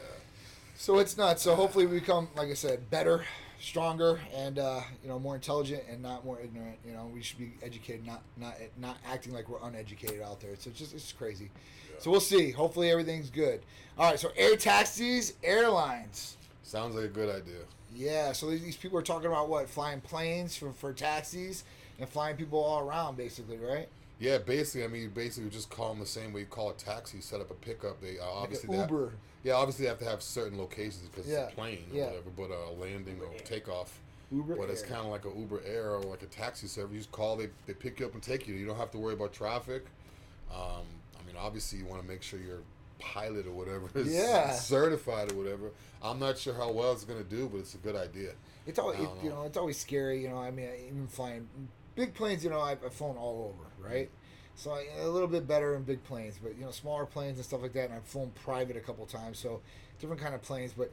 [0.78, 1.42] so it's nuts.
[1.42, 3.26] So hopefully we become, like I said, better,
[3.65, 6.78] stronger, and uh, you know, more intelligent and not more ignorant.
[6.86, 10.51] You know, we should be educated, not not not acting like we're uneducated out there.
[10.58, 11.49] So it's just it's crazy.
[11.99, 12.51] So we'll see.
[12.51, 13.62] Hopefully everything's good.
[13.97, 14.19] All right.
[14.19, 16.38] So air taxis, airlines.
[16.63, 17.62] Sounds like a good idea.
[17.95, 21.63] Yeah, so these these people are talking about what flying planes for, for taxis
[21.99, 23.88] and flying people all around, basically, right?
[24.19, 27.21] Yeah, basically, I mean, basically, just call them the same way you call a taxi.
[27.21, 28.01] Set up a pickup.
[28.01, 29.13] They uh, Like obviously have- Uber.
[29.46, 32.06] Yeah, obviously they have to have certain locations because Yeah, it's a plane or yeah.
[32.08, 32.30] whatever.
[32.36, 34.00] But a landing or takeoff.
[34.32, 36.92] Uber But it's kind of like a Uber Air or like a taxi service.
[36.94, 38.56] You just call, they they pick you up and take you.
[38.56, 39.86] You don't have to worry about traffic.
[40.52, 40.84] Um,
[41.20, 42.62] I mean, obviously, you want to make sure your
[42.98, 44.52] pilot or whatever is Yeah.
[44.52, 45.70] certified or whatever.
[46.02, 48.32] I'm not sure how well it's gonna do, but it's a good idea.
[48.66, 49.36] It's always I don't you know.
[49.42, 50.24] know it's always scary.
[50.24, 51.48] You know, I mean, even flying
[51.96, 52.44] big planes.
[52.44, 54.10] You know, I've, I've flown all over, right?
[54.56, 57.46] So I, a little bit better in big planes, but you know, smaller planes and
[57.46, 57.86] stuff like that.
[57.86, 59.62] And I've flown private a couple times, so
[60.00, 60.74] different kind of planes.
[60.76, 60.91] But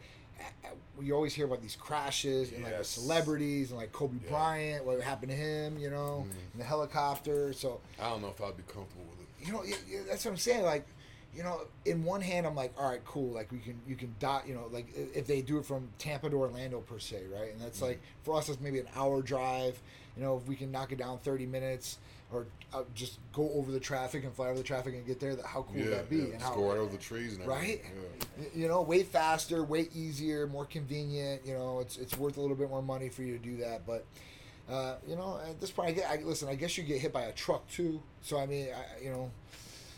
[0.98, 4.30] we always hear about these crashes and like celebrities and like Kobe Yeah.
[4.30, 6.52] Bryant, what happened to him, you know, Mhm.
[6.54, 7.52] in the helicopter.
[7.52, 9.46] So I don't know if I'd be comfortable with it.
[9.46, 9.64] you know,
[10.08, 10.62] that's what I'm saying.
[10.64, 10.86] Like,
[11.34, 13.32] you know, in one hand, I'm like, all right, cool.
[13.32, 16.28] Like we can, you can dot, you know, like if they do it from Tampa
[16.28, 17.52] to Orlando per se, right?
[17.52, 19.80] And that's like for us, it's maybe an hour drive.
[20.16, 21.98] You know, if we can knock it down 30 minutes
[22.30, 25.34] or uh, just go over the traffic and fly over the traffic and get there,
[25.34, 26.16] that how cool yeah, would that be?
[26.16, 27.80] yeah, and just how, go right over the trees and everything.
[27.80, 27.82] right?
[28.38, 28.48] Yeah.
[28.54, 31.46] You know, way faster, way easier, more convenient.
[31.46, 33.86] You know, it's it's worth a little bit more money for you to do that.
[33.86, 34.04] But
[34.70, 36.10] uh, you know, at this point, I get.
[36.10, 38.02] I, listen, I guess you get hit by a truck too.
[38.20, 39.30] So I mean, I, you know,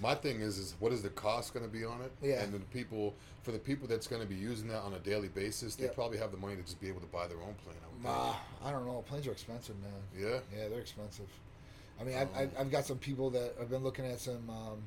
[0.03, 2.13] My thing is, is what is the cost going to be on it?
[2.23, 2.43] Yeah.
[2.43, 4.99] And then the people, for the people that's going to be using that on a
[4.99, 5.91] daily basis, they Yeah.
[5.95, 7.77] probably have the money to just be able to buy their own plane.
[7.81, 8.07] I think.
[8.07, 9.05] uh, I don't know.
[9.07, 9.93] Planes are expensive, man.
[10.19, 10.41] Yeah.
[10.57, 11.29] Yeah, they're expensive.
[12.01, 14.51] I mean, I've, Um, I've, I've got some people that have been looking at some
[14.51, 14.83] um,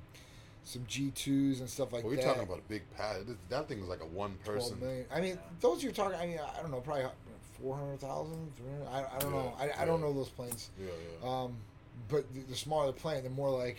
[0.65, 2.19] some G twos and stuff like Well, that.
[2.19, 3.25] We're talking about a big pad.
[3.47, 4.77] That thing is like a one person.
[5.09, 6.19] I mean, those you're talking.
[6.19, 7.05] I mean, I don't know, probably
[7.61, 8.87] four hundred thousand, three hundred.
[8.89, 9.53] I, I don't know.
[9.57, 10.69] Yeah, I, I don't know those planes.
[10.77, 10.87] Yeah,
[11.23, 11.29] yeah.
[11.29, 11.55] Um,
[12.09, 13.77] but the, the smaller the plane, the more like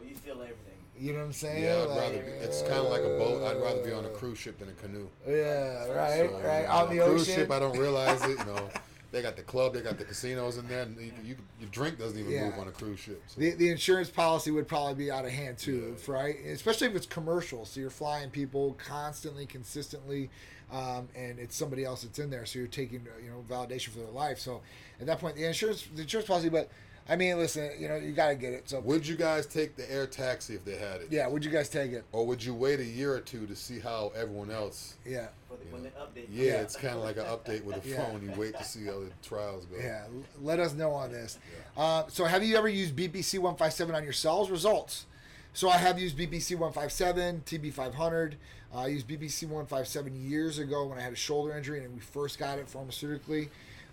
[0.00, 0.56] Oh, you feel everything.
[0.98, 1.62] you know what I'm saying.
[1.64, 3.42] yeah, I'd Like, rather be, it's kind of like a boat.
[3.44, 5.08] I'd rather be on a cruise ship than a canoe.
[5.26, 6.62] Yeah, right, So, right.
[6.62, 7.34] you On the cruise ocean.
[7.34, 8.38] ship, I don't realize it.
[8.38, 8.68] You know,
[9.12, 10.82] they got the club, they got the casinos in there.
[10.82, 12.44] And you, you, your drink doesn't even Yeah.
[12.46, 13.22] move on a cruise ship.
[13.26, 13.40] So.
[13.40, 16.12] the, the insurance policy would probably be out of hand too, Yeah.
[16.12, 16.36] right?
[16.46, 17.64] Especially if it's commercial.
[17.64, 20.30] So you're flying people constantly, consistently,
[20.72, 22.46] um, and it's somebody else that's in there.
[22.46, 24.38] So you're taking uh, you know validation for their life.
[24.38, 24.60] So
[25.00, 26.48] at that point, the insurance the insurance policy.
[26.48, 26.70] But
[27.08, 28.68] I mean, listen, you know, you got to get it.
[28.68, 31.08] So Would you guys take the air taxi if they had it?
[31.10, 32.04] yeah, would you guys take it?
[32.12, 34.94] Or would you wait a year or two to see how everyone else?
[35.04, 36.26] Yeah, For the, when the update.
[36.30, 36.60] Yeah, Yeah.
[36.60, 37.96] it's kind of like an update with a Yeah.
[38.06, 38.22] phone.
[38.22, 39.76] You wait to see how the trials go.
[39.78, 40.04] yeah.
[40.40, 41.38] Let us know on this.
[41.76, 44.48] Uh, so have you ever used BPC one five seven on your cells?
[44.50, 45.06] Results.
[45.52, 48.36] So I have used BPC 157, TB 500.
[48.72, 51.98] Uh, I used BPC 157 years ago when I had a shoulder injury and we
[51.98, 53.48] first got it pharmaceutically.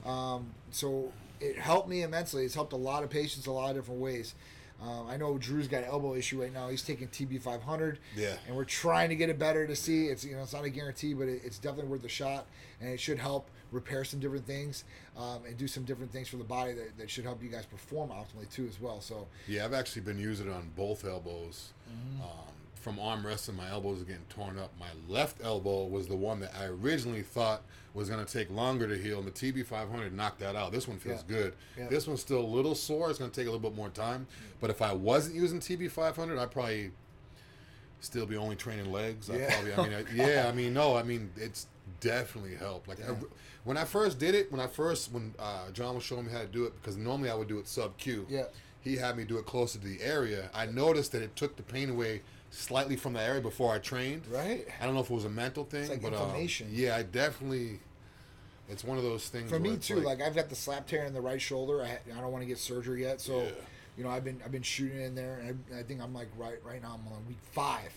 [0.06, 2.46] Um, so it helped me immensely.
[2.46, 4.36] It's helped a lot of patients a lot of different ways.
[4.82, 6.70] Um, I know Drew's got an elbow issue right now.
[6.70, 7.98] He's taking TB 500.
[8.16, 8.36] Yeah.
[8.46, 10.06] And we're trying to get it better to see.
[10.08, 12.46] It's you know it's not a guarantee, but it, it's definitely worth a shot,
[12.80, 14.84] and it should help repair some different things
[15.18, 17.66] um, and do some different things for the body that, that should help you guys
[17.66, 19.02] perform optimally too as well.
[19.02, 21.74] So Yeah, I've actually been using it on both elbows.
[21.90, 22.22] Mm-hmm.
[22.22, 24.72] Um, from arm wrestling, my elbows are getting torn up.
[24.80, 27.64] My left elbow was the one that I originally thought
[27.98, 30.72] was going to take longer to heal, and the TB500 knocked that out.
[30.72, 31.36] This one feels Yeah.
[31.36, 31.54] good.
[31.78, 31.88] Yeah.
[31.88, 33.10] This one's still a little sore.
[33.10, 34.28] It's going to take a little bit more time.
[34.62, 36.92] But if I wasn't using TB500, I'd probably
[38.00, 39.30] still be only training legs.
[39.30, 39.54] I Yeah.
[39.54, 41.68] probably, I mean, I, yeah, I mean, no, I mean, it's
[42.00, 42.88] definitely helped.
[42.88, 43.16] Like I-
[43.64, 46.40] when I first did it, when I first, when uh, John was showing me how
[46.42, 48.26] to do it, because normally I would do it sub Q.
[48.30, 48.44] Yeah.
[48.82, 50.50] He had me do it closer to the area.
[50.54, 54.26] I noticed that it took the pain away slightly from the area before I trained.
[54.28, 54.66] right.
[54.80, 56.34] I don't know if it was a mental thing, like but um,
[56.70, 57.80] yeah, I definitely.
[58.70, 59.50] It's one of those things.
[59.50, 61.84] For me too, like, I've got the slap tear in the right shoulder.
[61.84, 63.50] I, I don't want to get surgery yet, so Yeah.
[63.98, 66.28] you know I've been I've been shooting in there, and I, I think I'm like
[66.38, 67.94] right right now I'm on week five.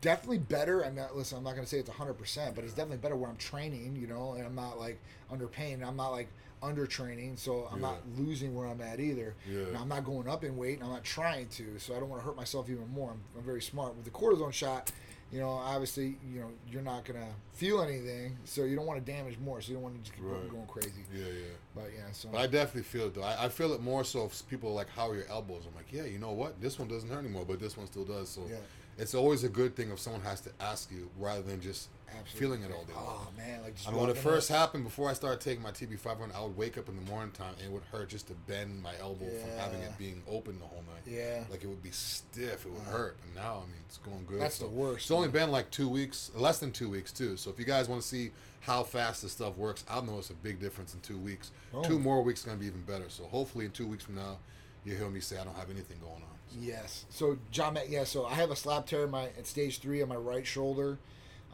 [0.00, 0.82] Definitely better.
[0.84, 1.36] I'm not listen.
[1.38, 4.06] I'm not gonna say it's 100, percent but it's definitely better where I'm training, you
[4.06, 4.98] know, and I'm not like
[5.30, 5.82] under pain.
[5.84, 6.28] I'm not like
[6.62, 7.88] under training, so I'm Yeah.
[7.88, 9.34] not losing where I'm at either.
[9.48, 9.60] Yeah.
[9.66, 12.08] And I'm not going up in weight, and I'm not trying to, so I don't
[12.08, 13.10] want to hurt myself even more.
[13.12, 14.90] I'm, I'm very smart with the cortisone shot.
[15.30, 19.12] You know, obviously, you know, you're not gonna feel anything, so you don't want to
[19.12, 19.60] damage more.
[19.60, 20.48] So you don't want to just keep Right.
[20.48, 21.04] going crazy.
[21.14, 21.44] Yeah, yeah.
[21.74, 23.22] But yeah, so But I definitely feel it though.
[23.22, 25.74] I, I feel it more so if people are like, "How are your elbows?" I'm
[25.74, 26.60] like, "Yeah, you know what?
[26.62, 28.56] This one doesn't hurt anymore, but this one still does." So Yeah.
[28.98, 32.40] It's always a good thing if someone has to ask you rather than just absolutely.
[32.40, 32.92] feeling it all day.
[32.96, 33.26] Oh, long.
[33.28, 35.62] Oh man, like just I mean, when it first up- happened, before I started taking
[35.62, 38.26] my TB500, I would wake up in the morning time and it would hurt just
[38.28, 41.02] to bend my elbow from having it being open the whole night.
[41.06, 41.44] Yeah.
[41.50, 42.96] Like it would be stiff, it would uh-huh.
[42.96, 43.16] hurt.
[43.24, 44.40] And now, I mean, it's going good.
[44.40, 47.36] That's the worst, It's only been like two weeks, less than two weeks, too.
[47.36, 48.30] So if you guys want to see
[48.60, 51.52] how fast this stuff works, I've noticed a big difference in two weeks.
[51.72, 51.82] Oh.
[51.82, 53.08] Two more weeks is going to be even better.
[53.08, 54.38] So hopefully, in two weeks from now,
[54.84, 56.37] you hear me say I don't have anything going on.
[56.56, 57.04] Yes.
[57.10, 58.04] So John, yeah.
[58.04, 60.98] So I have a slap tear in my at stage three on my right shoulder.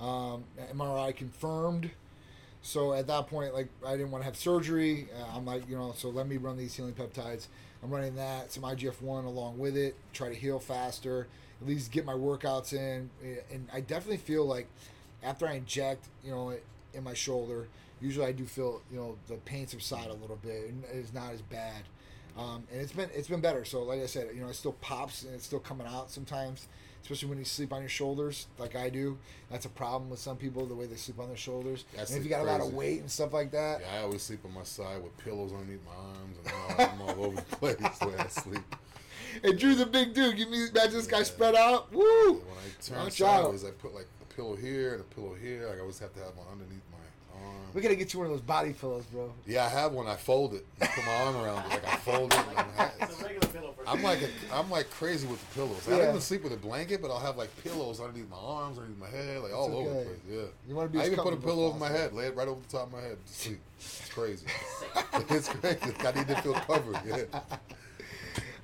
[0.01, 1.91] Um, MRI confirmed.
[2.63, 5.09] So at that point, like I didn't want to have surgery.
[5.15, 7.49] Uh, I'm like, you know, so let me run these healing peptides.
[7.83, 9.95] I'm running that, some IGF one along with it.
[10.15, 11.29] Try to heal faster.
[11.61, 13.11] At least get my workouts in.
[13.53, 14.67] And I definitely feel like
[15.23, 16.57] after I inject, you know,
[16.95, 17.69] in my shoulder,
[18.01, 20.73] usually I do feel, you know, the pain subside a little bit.
[20.93, 21.83] It's not as bad.
[22.37, 23.65] Um, and it's been it's been better.
[23.65, 26.67] So like I said, you know, it still pops and it's still coming out sometimes,
[27.03, 29.19] especially when you sleep on your shoulders like I do.
[29.51, 31.85] That's a problem with some people the way they sleep on their shoulders.
[31.97, 34.03] That's and if you got a lot of weight and stuff like that, Yeah, I
[34.03, 37.37] always sleep on my side with pillows underneath my arms and all, I'm all over
[37.37, 38.63] the place way I sleep.
[39.45, 40.37] and Drew's a big dude.
[40.39, 41.93] You mean imagine this guy spread out?
[41.93, 42.35] Woo!
[42.35, 43.43] When I turn Watch out.
[43.43, 45.69] sideways, I put like a pillow here and a pillow here.
[45.69, 46.83] Like I always have to have one underneath
[47.41, 47.57] my arm.
[47.75, 49.33] We gotta get you one of those body pillows, bro.
[49.47, 50.07] Yeah, I have one.
[50.07, 50.65] I fold it.
[50.81, 51.71] I put my arm around it.
[51.71, 52.39] Like I fold it.
[52.39, 55.55] And I- It's a regular pillow for I'm like a, I'm like crazy with the
[55.55, 55.87] pillows.
[55.89, 58.79] I don't even sleep with a blanket, but I'll have like pillows underneath my arms,
[58.79, 60.17] underneath my head, like all over the place.
[60.31, 60.41] Yeah.
[60.69, 62.47] You wanna be I as even put a pillow over my head, lay it right
[62.49, 63.61] over the top of my head to sleep.
[63.79, 64.47] It's crazy.
[65.31, 65.79] it's crazy.
[66.01, 66.99] I need to feel covered.
[67.07, 67.41] Yeah.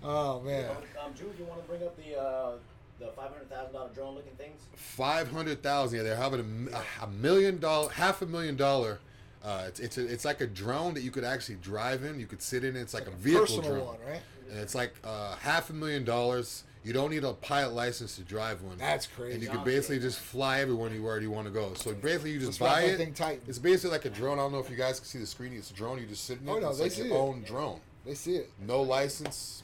[0.02, 0.70] Oh man.
[1.04, 2.52] Um, Drew, you want to bring up the uh,
[3.00, 4.60] the five hundred thousand dollar drone looking things?
[4.76, 5.96] Five hundred thousand.
[5.98, 9.00] Yeah, they're having a a million dollar, half a million dollar.
[9.42, 12.20] Uh, it's it's, a, it's like a drone that you could actually drive in.
[12.20, 12.76] You could sit in.
[12.76, 12.80] it.
[12.80, 13.86] It's like a vehicle Personal drone.
[13.86, 14.20] one, right?
[14.50, 16.64] And it's like uh, half a million dollars.
[16.82, 18.78] You don't need a pilot license to drive one.
[18.78, 19.34] That's crazy.
[19.34, 21.74] And you can basically just fly everywhere you where you want to go.
[21.74, 22.96] So basically, you just Just wrap buy it.
[22.96, 23.42] thing tight.
[23.46, 24.38] It's basically like a drone.
[24.38, 25.52] I don't know if you guys can see the screen.
[25.52, 25.98] It's a drone.
[25.98, 26.50] You just sit in it.
[26.50, 27.20] Oh, no, it's they like see your it.
[27.20, 27.80] own drone.
[28.06, 28.50] They see it.
[28.66, 29.62] No license.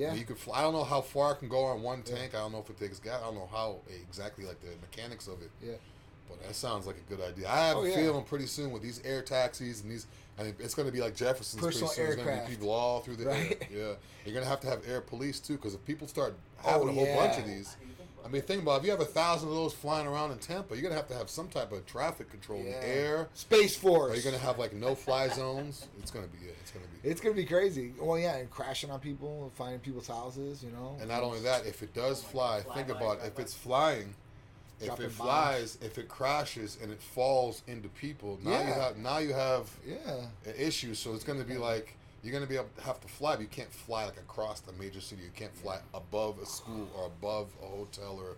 [0.00, 0.14] Yeah.
[0.14, 0.58] You could fly.
[0.58, 2.34] I don't know how far it can go on one tank.
[2.34, 3.20] I don't know if it takes gas.
[3.20, 3.76] I don't know how
[4.08, 5.50] exactly like the mechanics of it.
[5.62, 5.74] Yeah.
[6.28, 7.48] But that sounds like a good idea.
[7.48, 7.96] I have Oh, a yeah.
[7.96, 10.06] feeling pretty soon with these air taxis and these,
[10.38, 12.04] I mean, it's going to be like Jetsons Personal pretty soon.
[12.04, 12.48] There's going to aircraft.
[12.48, 13.58] be people all through the Right.
[13.62, 13.68] air.
[13.70, 13.92] Yeah,
[14.24, 16.34] you're going to have to have air police too, because if people start
[16.64, 17.54] Oh, having a whole bunch of yeah.
[17.56, 17.76] these,
[18.24, 20.38] I mean, think about it, if you have a thousand of those flying around in
[20.38, 23.28] Tampa, you're going to have to have some type of traffic control in the air.
[23.34, 24.12] Space Force.
[24.12, 25.88] Are you going to have like no fly zones?
[25.98, 26.44] It's going to be.
[26.46, 27.08] Yeah, it's going to be.
[27.08, 27.92] It's gonna be crazy.
[27.98, 30.62] Well, yeah, and crashing on people, finding people's houses.
[30.62, 30.96] You know.
[31.00, 33.42] And not only that, if it does fly, Fly think by, about fly if by.
[33.42, 34.14] it's flying,
[34.80, 35.16] if Dropping it bombs.
[35.16, 38.84] flies, if it crashes and it falls into people, now you Yeah.
[38.84, 39.96] have now you have Yeah.
[40.44, 40.94] an issue.
[40.94, 43.34] So it's going to be like you're going to be able to have to fly,
[43.36, 45.22] but you can't fly like across the major city.
[45.22, 48.36] You can't fly above a school or above a hotel or.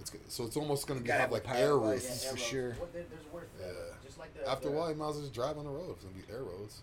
[0.00, 2.24] It's go- so it's almost going to be have have like pilot air license.
[2.24, 2.30] routes.
[2.30, 2.70] for sure.
[2.72, 3.68] What, there, there's a word for that.
[3.74, 3.94] Yeah.
[4.04, 5.90] Just like the After a while, you might as well just drive on the road.
[5.92, 6.80] It's going to be air roads.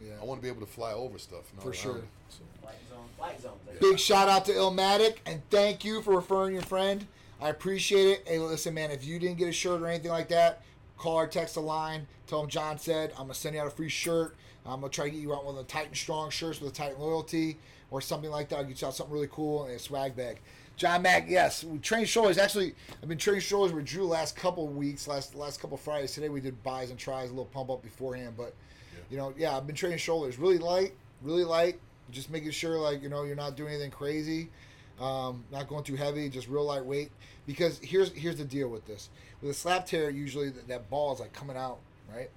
[0.00, 0.12] Yeah.
[0.12, 0.22] Mm.
[0.22, 1.40] I want to be able to fly over stuff.
[1.54, 2.00] not For around sure.
[2.28, 3.60] So- Flight zone, flight zones.
[3.66, 3.76] there.
[3.80, 7.06] Big shout out to Illmatic and thank you for referring your friend.
[7.40, 8.22] I appreciate it.
[8.28, 10.62] Hey, listen, man, if you didn't get a shirt or anything like that,
[10.98, 12.06] call or text the line.
[12.26, 14.36] Tell them John said I'm gonna send you out a free shirt.
[14.68, 16.74] I'm gonna try to get you out one of the Titan Strong shirts with a
[16.74, 17.58] Titan loyalty
[17.90, 18.56] or something like that.
[18.56, 20.40] I'll get you out something really cool and a swag bag.
[20.76, 22.36] John Mack, yes, we trained shoulders.
[22.36, 26.12] Actually, I've been training shoulders with Drew last couple weeks, last last couple Fridays.
[26.12, 28.54] Today we did buys and tries, a little pump up beforehand, but
[29.10, 31.78] you know, yeah, I've been training shoulders really light, really light.
[32.10, 34.48] Just making sure, like you know, you're not doing anything crazy,
[35.00, 37.10] um, not going too heavy, just real lightweight.
[37.46, 39.08] Because here's here's the deal with this:
[39.40, 41.78] with a slap tear, usually that, that ball is like coming out,
[42.14, 42.30] right,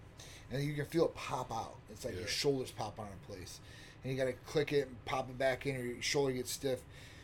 [0.52, 1.76] and you can feel it pop out.
[1.92, 2.22] It's like Yeah.
[2.22, 3.60] your shoulders pop out in place,
[4.04, 6.52] and you got to click it and pop it back in, or your shoulder gets
[6.52, 6.80] stiff.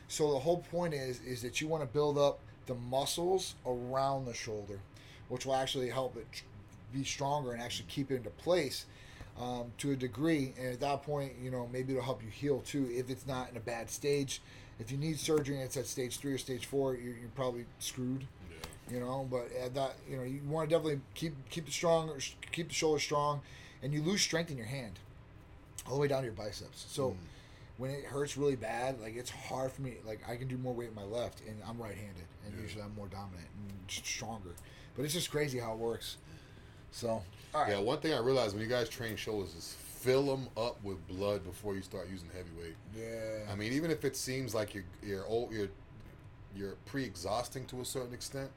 [0.08, 4.26] So the whole point is is that you want to build up the muscles around
[4.26, 4.80] the shoulder,
[5.30, 6.44] which will actually help it
[6.94, 8.86] be stronger and actually keep it into place
[9.40, 10.54] um, to a degree.
[10.58, 13.50] And at that point, you know, maybe it'll help you heal too if it's not
[13.50, 14.42] in a bad stage.
[14.80, 17.66] If you need surgery and it's at stage three or stage four, you're, you're probably
[17.80, 18.28] screwed.
[18.92, 22.12] You know, but at that, you know, you want to definitely keep keep the strong,
[22.52, 23.42] keep the shoulder strong,
[23.82, 25.00] and you lose strength in your hand,
[25.88, 26.86] all the way down to your biceps.
[26.88, 27.18] So hmm.
[27.78, 29.96] when it hurts really bad, like it's hard for me.
[30.06, 32.62] Like I can do more weight with my left, and I'm right-handed, and Yeah.
[32.62, 34.52] usually I'm more dominant and stronger.
[34.96, 36.18] But it's just crazy how it works.
[36.92, 37.72] So, right.
[37.72, 41.06] Yeah, one thing I realized when you guys train shoulders is fill them up with
[41.08, 42.76] blood before you start using heavyweight.
[42.96, 43.52] Yeah.
[43.52, 45.70] I mean, even if it seems like you're you're old, you're
[46.56, 48.52] you're pre-exhausting to a certain extent.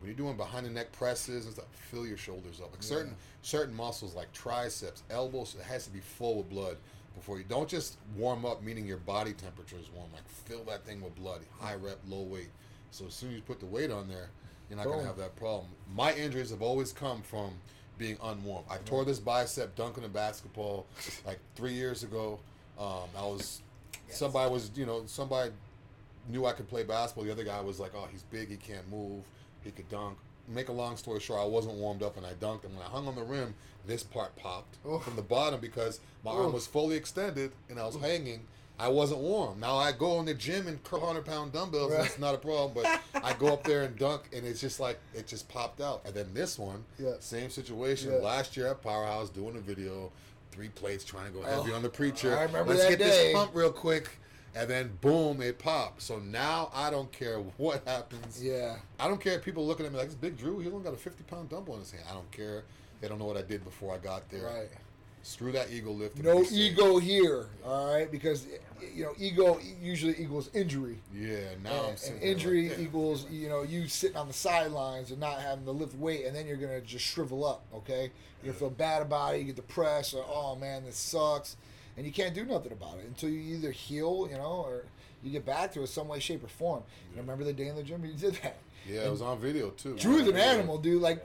[0.00, 2.72] When you're doing behind the neck presses and stuff, fill your shoulders up.
[2.72, 3.16] Like certain Yeah.
[3.42, 6.76] certain muscles like triceps, elbows, it has to be full of blood
[7.14, 7.44] before you.
[7.44, 10.12] Don't just warm up, meaning your body temperature is warm.
[10.12, 12.50] Like fill that thing with blood, high rep, low weight.
[12.90, 14.30] So as soon as you put the weight on there,
[14.68, 14.94] you're not Boom.
[14.96, 15.68] gonna have that problem.
[15.94, 17.52] My injuries have always come from
[17.96, 18.64] being unwarm.
[18.68, 20.86] I tore this bicep dunking a basketball
[21.24, 22.40] like three years ago.
[22.78, 23.62] Um, I was
[24.08, 25.52] somebody was you know somebody
[26.28, 27.24] knew I could play basketball.
[27.24, 29.22] The other guy was like, oh, he's big, he can't move,
[29.64, 30.18] he could dunk.
[30.46, 32.90] Make a long story short, I wasn't warmed up and I dunked, and when I
[32.90, 33.54] hung on the rim,
[33.86, 35.02] this part popped Oof.
[35.02, 36.50] from the bottom because my arm oh.
[36.50, 38.00] was fully extended and I was oh.
[38.00, 38.46] hanging.
[38.78, 39.60] I wasn't warm.
[39.60, 41.92] Now I go in the gym and curl hundred pound dumbbells.
[41.92, 42.00] Right.
[42.00, 44.80] And it's not a problem, but I go up there and dunk, and it's just
[44.80, 46.02] like it just popped out.
[46.04, 47.12] And then this one, Yeah.
[47.20, 48.12] same situation.
[48.12, 48.18] Yeah.
[48.18, 50.10] Last year at Powerhouse, doing a video,
[50.50, 52.36] three plates trying to go heavy Oh, on the preacher.
[52.36, 53.04] I remember Let's that get day.
[53.04, 54.08] this pump real quick,
[54.54, 56.02] and then boom, it popped.
[56.02, 58.42] So now I don't care what happens.
[58.42, 58.76] Yeah.
[58.98, 60.60] I don't care if people looking at me like this big Drew.
[60.60, 62.04] He only got a fifty pound dumbbell in his hand.
[62.08, 62.64] I don't care.
[63.00, 64.44] They don't know what I did before I got there.
[64.44, 64.68] Right.
[65.22, 66.22] Screw that ego lift.
[66.22, 68.10] No ego here, all right?
[68.10, 68.46] Because
[68.94, 70.98] you know, ego usually equals injury.
[71.14, 71.38] Yeah.
[71.62, 72.86] Now I'm and, and injury like, damn.
[72.86, 76.36] equals you know you sitting on the sidelines and not having to lift weight, and
[76.36, 77.62] then you're gonna just shrivel up.
[77.74, 78.10] Okay,
[78.42, 79.38] you're gonna feel bad about it.
[79.38, 80.12] You get depressed.
[80.12, 81.56] Or, oh man, this sucks.
[81.96, 84.84] And you can't do nothing about it until you either heal, you know, or
[85.22, 86.82] you get back to it some way, shape, or form.
[87.10, 88.56] And I remember the day in the gym you did that.
[88.86, 89.96] Yeah, it was on video too.
[89.96, 90.42] Drew's an Yeah.
[90.42, 91.00] animal, dude.
[91.00, 91.24] Like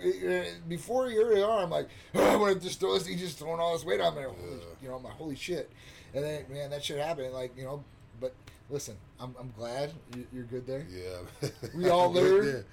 [0.69, 3.05] before your arm, like oh, I'm gonna just throw this.
[3.05, 4.21] He's just throwing all this weight on me.
[4.21, 4.55] Yeah.
[4.81, 5.69] you know, I'm like holy shit.
[6.13, 7.33] And then man, that shit happened.
[7.33, 7.83] Like you know,
[8.21, 8.33] but
[8.69, 10.85] listen, I'm, I'm glad you- you're good there.
[10.89, 11.49] Yeah.
[11.75, 12.65] We all Good learn.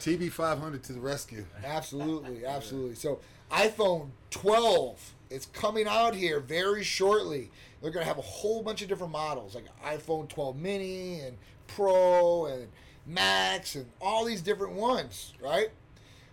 [0.00, 1.44] TB 500 to the rescue.
[1.64, 2.96] Absolutely, absolutely.
[2.96, 3.20] So
[3.52, 7.50] iPhone 12 is coming out here very shortly.
[7.80, 12.46] They're gonna have a whole bunch of different models, like iPhone 12 Mini and Pro
[12.46, 12.68] and
[13.06, 15.70] Max and all these different ones, right?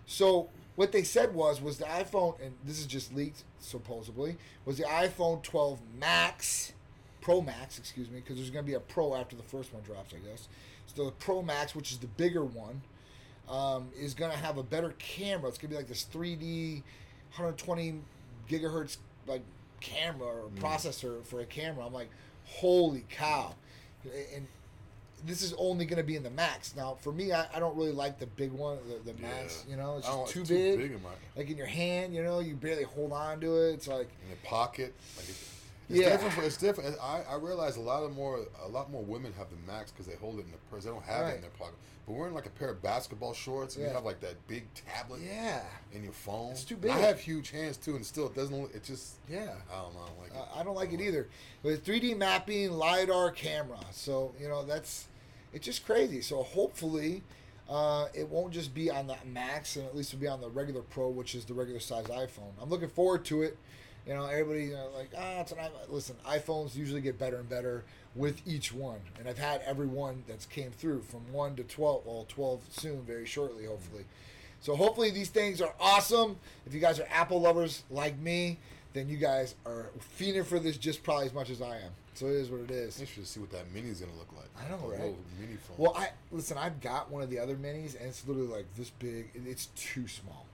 [0.06, 4.78] So what they said was was the iPhone, and this is just leaked supposedly, was
[4.78, 6.72] the iPhone 12 Max,
[7.20, 10.14] Pro Max, excuse me, because there's gonna be a Pro after the first one drops,
[10.14, 10.48] I guess.
[10.94, 12.82] So the Pro Max, which is the bigger one,
[13.50, 15.48] um, is going to have a better camera.
[15.48, 16.82] It's going to be like this 3D,
[17.32, 18.00] 120
[18.50, 19.42] gigahertz like
[19.80, 20.60] camera or mm.
[20.60, 21.86] processor for a camera.
[21.86, 22.10] I'm like,
[22.44, 23.54] holy cow!
[24.34, 24.46] And
[25.26, 26.74] this is only going to be in the Max.
[26.74, 29.64] Now, for me, I, I don't really like the big one, the, the Max.
[29.68, 30.92] You know, it's just too, it's big.
[30.92, 33.74] in my Like in your hand, you know, you barely hold on to it.
[33.74, 34.94] It's like, in the pocket.
[35.16, 35.26] Like
[35.90, 36.10] it's Yeah.
[36.10, 36.34] different.
[36.34, 36.96] For, it's different.
[37.02, 40.06] I, I realize a lot of more a lot more women have the Max because
[40.06, 40.84] they hold it in their purse.
[40.84, 41.74] They don't have it in their pocket.
[42.06, 43.90] But wearing like a pair of basketball shorts and Yeah.
[43.90, 46.52] you have like that big tablet yeah, in your phone.
[46.52, 46.90] It's too big.
[46.92, 48.58] I have huge hands too, and still it doesn't.
[48.58, 49.54] look- It just yeah.
[49.72, 50.00] I don't know.
[50.00, 50.48] I don't like it.
[50.56, 51.28] I don't like it either.
[51.62, 53.80] But 3D mapping, lidar camera.
[53.90, 55.06] So you know that's
[55.52, 56.20] it's just crazy.
[56.22, 57.22] So hopefully,
[57.68, 60.48] uh, it won't just be on the Max, and at least it'll be on the
[60.48, 62.52] regular Pro, which is the regular size iPhone.
[62.60, 63.56] I'm looking forward to it.
[64.06, 65.90] You know, everybody you know, like ah, it's an iPhone.
[65.90, 67.84] Listen, iPhones usually get better and better
[68.16, 72.02] with each one, and I've had every one that's came through from one to twelve.
[72.06, 74.04] Well, twelve soon, very shortly, hopefully.
[74.60, 76.36] So hopefully these things are awesome.
[76.66, 78.58] If you guys are Apple lovers like me,
[78.92, 79.86] then you guys are
[80.18, 81.92] fiending for this just probably as much as I am.
[82.14, 82.98] So it is what it is.
[83.00, 84.48] Interested to see what that mini is gonna look like.
[84.62, 85.14] I know, The right?
[85.40, 85.76] Mini phone.
[85.78, 86.58] Well, I listen.
[86.58, 89.30] I've got one of the other minis, and it's literally like this big.
[89.34, 90.46] and It's too small.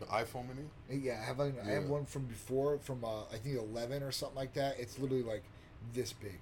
[0.00, 1.02] The iPhone mini.
[1.04, 4.10] Yeah, I have like, I have one from before, from uh, I think eleven or
[4.12, 4.78] something like that.
[4.78, 5.42] It's literally like
[5.94, 6.38] this big.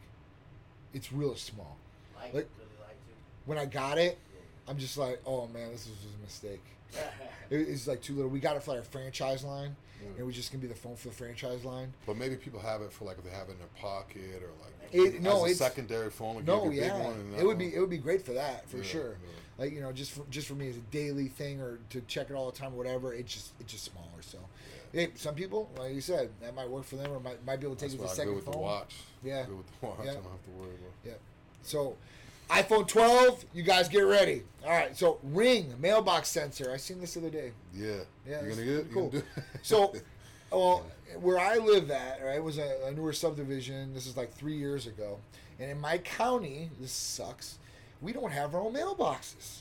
[0.94, 1.76] It's real small.
[2.16, 2.48] Like- like.
[3.46, 4.18] When I got it,
[4.68, 6.62] I'm just like, oh man, this was just a mistake.
[7.50, 8.30] It- It's like too little.
[8.30, 9.74] We got it for our franchise line.
[10.04, 10.18] Mm.
[10.20, 11.92] It was just gonna be the phone for the franchise line.
[12.06, 14.50] But maybe people have it for like if they have it in their pocket or
[14.62, 14.74] like
[15.14, 16.36] It- no, a secondary phone.
[16.36, 18.78] Like No, yeah, big one it would be it would be great for that for
[18.78, 19.16] Yeah, sure.
[19.22, 19.64] yeah.
[19.64, 22.30] Like you know, just for, just for me as a daily thing or to check
[22.30, 23.12] it all the time or whatever.
[23.12, 24.06] It's just it's just smaller.
[24.20, 24.38] So,
[24.92, 27.66] hey, some people, like you said, that might work for them or might, might be
[27.66, 28.52] able to take That's it why a I go second with phone.
[28.52, 28.94] the watch.
[29.24, 29.46] Yeah.
[29.46, 29.98] Go with the watch.
[30.04, 30.10] Yeah.
[30.10, 30.92] I don't have to worry about.
[31.04, 31.12] Yeah.
[31.62, 31.96] So,
[32.50, 34.42] iPhone 12, you guys get ready.
[34.64, 34.96] All right.
[34.96, 36.70] So, Ring mailbox sensor.
[36.72, 37.52] I seen this the other day.
[37.74, 37.96] Yeah.
[38.26, 38.86] Yeah, You it's gonna get it?
[38.88, 39.08] You cool.
[39.10, 39.24] gonna
[39.62, 39.94] So,
[40.50, 40.86] well,
[41.20, 43.92] where I live at, right, was a, a newer subdivision.
[43.94, 45.18] This is like three years ago,
[45.58, 47.58] and in my county, this sucks.
[48.00, 49.60] We don't have our own mailboxes.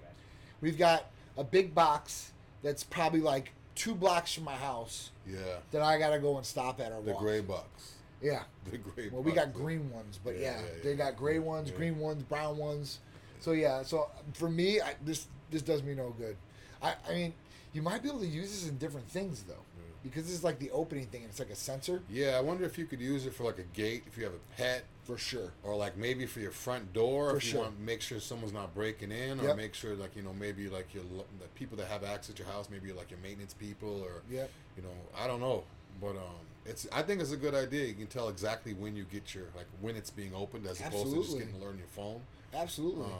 [0.00, 0.12] Gotcha.
[0.60, 5.38] We've got a big box that's probably like two blocks from my house yeah.
[5.70, 7.20] that I gotta go and stop at or The walk.
[7.20, 7.94] gray box.
[8.22, 8.42] Yeah.
[8.70, 9.08] The gray.
[9.10, 12.22] Well, we got green ones, but Yeah, yeah, yeah, they got gray ones, green ones,
[12.22, 13.00] brown ones.
[13.40, 16.36] So yeah, so for me, I, this this does me no good.
[16.80, 17.34] I I mean,
[17.72, 19.64] you might be able to use this in different things though,
[20.04, 21.22] because this is like the opening thing.
[21.22, 23.58] and It's like a sensor Yeah, I wonder if you could use it for like
[23.58, 25.52] a gate if you have a pet, for sure.
[25.64, 27.62] or like maybe for your front door For if you sure.
[27.62, 29.56] want to make sure someone's not breaking in, or Yep.
[29.56, 31.02] make sure like you know maybe like your
[31.40, 34.46] the people that have access to your house, maybe like your maintenance people, or yeah,
[34.76, 35.64] you know I don't know,
[36.00, 37.86] but um, it's I think it's a good idea.
[37.86, 40.92] You can tell exactly when you get your like when it's being opened as opposed
[40.92, 41.38] to just Absolutely.
[41.40, 42.20] getting to learn your phone.
[42.54, 43.04] Absolutely.
[43.04, 43.10] Um,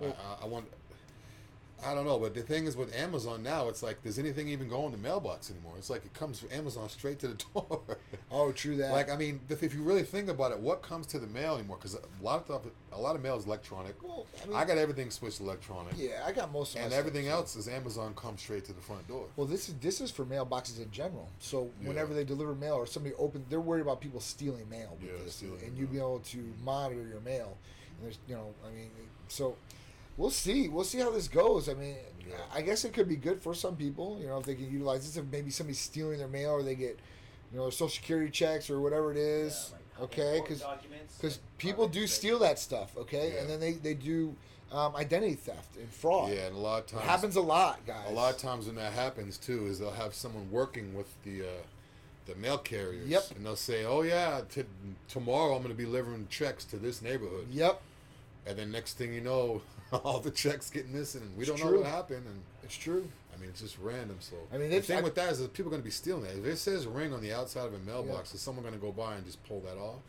[0.00, 0.66] Well- I, I want.
[1.86, 4.68] I don't know, but the thing is with Amazon now, it's like does anything even
[4.68, 5.74] go in the mailbox anymore?
[5.76, 7.80] It's like it comes from Amazon straight to the door.
[8.30, 8.92] oh, true that.
[8.92, 11.54] like I mean, if if you really think about it, what comes to the mail
[11.56, 11.76] anymore?
[11.76, 14.02] Because a lot of stuff, a lot of mail is electronic.
[14.02, 16.98] well, I, mean, I got everything switched electronic, yeah, I got most of and stuff,
[16.98, 19.26] everything so- else is Amazon comes straight to the front door.
[19.36, 21.28] Well, this is this is for mailboxes in general.
[21.38, 21.88] So Yeah.
[21.88, 25.24] whenever they deliver mail or somebody open, they're worried about people stealing mail with Yeah,
[25.24, 27.58] this, stealing and you be able to monitor your mail.
[27.98, 28.90] And there's, you know, I mean,
[29.28, 29.56] so
[30.16, 30.68] we'll see.
[30.68, 31.68] We'll see how this goes.
[31.68, 31.96] I mean,
[32.28, 32.36] Yeah.
[32.54, 34.18] I guess it could be good for some people.
[34.20, 36.74] You know, if they can utilize this, if maybe somebody's stealing their mail or they
[36.74, 36.98] get,
[37.52, 39.70] you know, social security checks or whatever it is.
[39.70, 40.64] Yeah, like okay, because
[41.20, 42.96] because people do steal that stuff.
[42.96, 43.40] Okay, Yeah.
[43.40, 44.34] and then they they do
[44.72, 46.30] um, identity theft and fraud.
[46.32, 48.06] Yeah, and a lot of It times happens a lot, guys.
[48.08, 51.42] A lot of times when that happens too, is they'll have someone working with the
[51.42, 51.62] uh,
[52.26, 53.06] the mail carriers.
[53.06, 53.32] Yep.
[53.36, 54.64] And they'll say, "Oh yeah, t-
[55.08, 57.80] tomorrow I'm going to be delivering checks to this neighborhood." Yep.
[58.46, 59.62] And then next thing you know,
[60.04, 62.26] all the checks get missing, and we It's don't know what happened.
[62.26, 63.08] And It's true.
[63.34, 64.16] I mean, it's just random.
[64.20, 65.90] So I mean, the thing I- with that is that people are going to be
[65.90, 66.36] stealing that.
[66.38, 68.92] If it says ring on the outside of a mailbox, is someone going to go
[68.92, 70.00] by and just pull that off?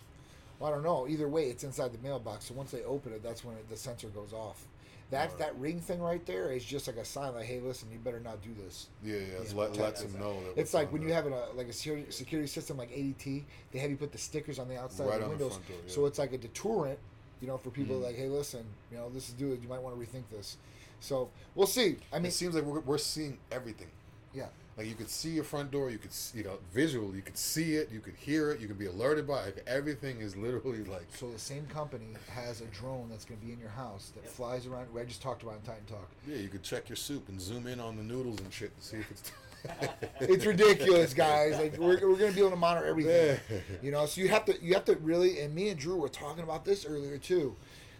[0.59, 1.07] Well, I don't know.
[1.07, 2.45] Either way, it's inside the mailbox.
[2.45, 4.63] So once they open it, that's when it, the sensor goes off.
[5.11, 5.37] That Right.
[5.39, 8.19] that ring thing right there is just like a sign, like, "Hey, listen, you better
[8.19, 9.21] not do this." Yeah, yeah.
[9.41, 9.59] It's Yeah.
[9.59, 10.59] let, lets them know that.
[10.59, 13.91] It's like when you have a like a security, security system like ADT, they have
[13.91, 15.93] you put the stickers on the outside Right of the the windows, front door, yeah.
[15.93, 16.97] so it's like a deterrent,
[17.41, 18.03] you know, for people Mm.
[18.03, 19.61] like, "Hey, listen, you know, this is do it.
[19.61, 20.57] You might want to rethink this."
[20.99, 21.97] So we'll see.
[22.11, 23.89] I mean, it seems like we're, we're seeing everything.
[24.33, 27.21] yeah, Like you could see your front door, you could see, you know visually, you
[27.21, 29.55] could see it, you could hear it, you could be alerted by it.
[29.57, 33.45] Like, everything is literally like So the same company has a drone that's going to
[33.45, 34.87] be in your house that flies around.
[34.97, 36.09] I just talked about in Titan Talk.
[36.27, 38.85] yeah, you could check your soup and zoom in on the noodles and shit to
[38.85, 39.31] see if it's.
[40.21, 41.57] It's ridiculous, guys.
[41.59, 43.39] Like we're, we're going to be able to monitor everything.
[43.83, 45.39] You know, so you have to you have to really.
[45.41, 47.55] And me and Drew were talking about this earlier too.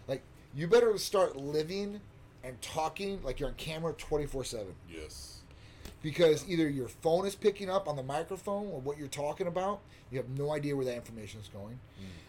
[0.08, 0.22] Like
[0.54, 2.00] you better start living
[2.42, 4.74] and talking like you're on camera twenty four seven.
[4.88, 5.32] yes.
[6.02, 9.80] Because either your phone is picking up on the microphone or what you're talking about,
[10.10, 11.80] you have no idea where that information is going.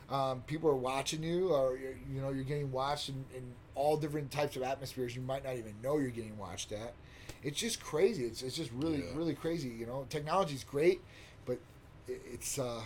[0.10, 3.44] Um, people are watching you, or you're, you know you're getting watched in, in
[3.76, 5.16] all different types of atmospheres.
[5.16, 6.94] You might not even know you're getting watched at.
[7.44, 8.26] It's just crazy.
[8.26, 9.12] It's, it's just really Yeah.
[9.16, 9.70] really crazy.
[9.70, 11.02] You know, technology's great,
[11.46, 11.58] but
[12.08, 12.82] it, it's uh,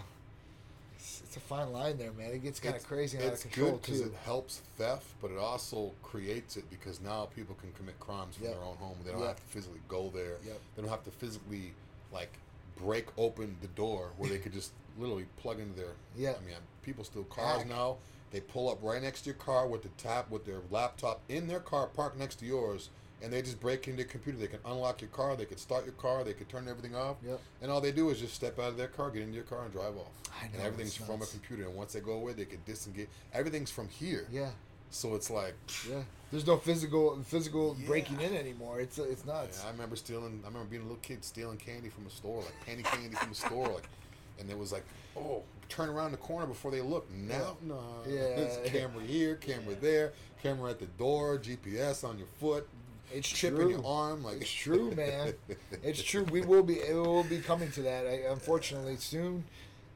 [0.95, 2.31] it's, it's a fine line there, man.
[2.31, 4.07] It gets kind of crazy and out of It's control good because too.
[4.07, 8.45] it helps theft, but it also creates it because now people can commit crimes from
[8.45, 8.55] Yep.
[8.55, 8.97] their own home.
[9.03, 9.27] They don't Yep.
[9.29, 10.37] have to physically go there.
[10.45, 10.59] Yep.
[10.75, 11.73] They don't have to physically
[12.13, 12.31] like
[12.77, 15.93] break open the door where they could just literally plug into their.
[16.15, 16.33] Yeah.
[16.41, 17.67] I mean, people steal cars Hack.
[17.69, 17.97] now.
[18.31, 21.47] They pull up right next to your car with the tap with their laptop in
[21.47, 22.89] their car parked next to yours.
[23.23, 24.37] And they just break into your computer.
[24.39, 25.35] They can unlock your car.
[25.35, 26.23] They can start your car.
[26.23, 27.17] They can turn everything off.
[27.25, 27.39] Yep.
[27.61, 29.63] And all they do is just step out of their car, get into your car,
[29.63, 30.11] and drive off.
[30.41, 31.63] I know, and everything's from a computer.
[31.65, 33.07] And once they go away, they can disengage.
[33.33, 34.27] Everything's from here.
[34.31, 34.49] Yeah,
[34.89, 35.53] So it's like,
[35.89, 36.01] yeah.
[36.31, 37.87] There's no physical physical Yeah.
[37.87, 38.79] breaking in anymore.
[38.79, 39.59] It's it's nuts.
[39.61, 40.41] yeah, I remember stealing.
[40.43, 43.31] I remember being a little kid stealing candy from a store, like penny candy from
[43.31, 43.87] a store, like,
[44.39, 44.85] and it was like,
[45.17, 47.11] oh, turn around the corner before they look.
[47.11, 48.21] Now, no, Yeah.
[48.21, 52.65] it's camera here, camera there, camera at the door, GPS on your foot,
[53.13, 53.69] It's chip true.
[53.69, 55.33] your arm, like It's true, man.
[55.83, 56.23] It's true.
[56.23, 56.75] We will be.
[56.75, 58.05] It will be coming to that.
[58.05, 59.43] I, unfortunately, soon,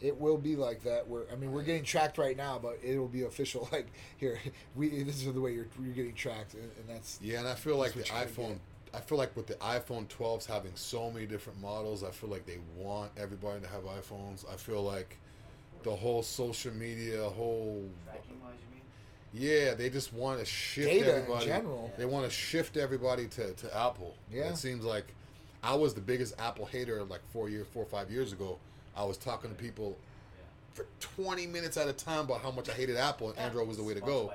[0.01, 1.07] it will be like that.
[1.07, 3.69] Where I mean, we're getting tracked right now, but it will be official.
[3.75, 3.87] Like
[4.17, 4.39] here,
[4.75, 5.03] we.
[5.03, 7.77] This is the way you're you're getting tracked, and, and that's Yeah, and I feel
[7.77, 8.59] like the That's what you're gonna iPhone.
[8.93, 12.45] I feel like with the iPhone 12s having so many different models, I feel like
[12.45, 14.49] they want everybody to have iPhones.
[14.51, 15.17] I feel like
[15.83, 18.83] the whole social media, whole Tracking wise, you mean?
[19.35, 21.45] Yeah, they just want to shift Data in everybody.
[21.45, 21.91] general.
[21.97, 24.15] They want to shift everybody to, to Apple.
[24.31, 24.49] Yeah.
[24.49, 25.05] it seems like
[25.63, 28.57] I was the biggest Apple hater like four years, four or five years ago.
[28.95, 29.97] I was talking to people
[30.73, 33.77] for 20 minutes at a time about how much I hated Apple and Android was
[33.77, 34.31] the way to go.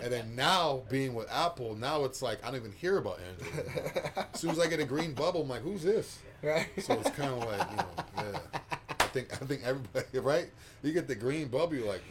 [0.00, 4.02] And then now being with Apple, now it's like I don't even hear about Android.
[4.32, 6.20] as soon as I get a green bubble, I'm like, who's this?
[6.42, 6.68] right.
[6.80, 7.86] So it's kind of like, you know,
[8.18, 8.58] yeah.
[9.00, 10.50] I think I think everybody, right?
[10.82, 12.02] You get the green bubble, you're like,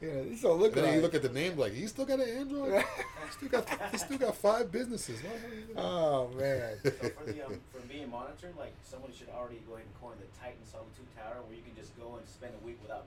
[0.00, 0.94] yeah, these don't look and then right.
[0.96, 2.72] you look at the name, like, he still got an Android.
[2.82, 5.20] he still got he still got five businesses.
[5.22, 5.30] Why-
[5.74, 6.76] why- oh man.
[6.84, 10.14] So for the um, for being monitored, like someone should already go ahead and coin
[10.20, 13.06] the Titan Solitude Tower, where you can just go and spend a week without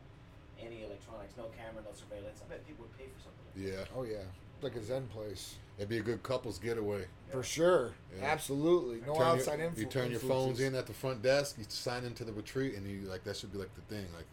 [0.62, 2.42] any electronics, no camera, no surveillance.
[2.46, 3.46] I bet people would pay for something.
[3.56, 4.28] Like Yeah, Oh yeah.
[4.62, 5.56] Like a Zen place.
[5.78, 7.06] it'd be a good couple's getaway.
[7.32, 7.94] For sure.
[8.20, 8.26] Yeah.
[8.28, 9.02] Absolutely.
[9.08, 11.56] No Turn outside your, influ- You turn your phones in at the front desk.
[11.58, 14.06] You sign into the retreat, and you like that should be like the thing.
[14.16, 14.26] Like,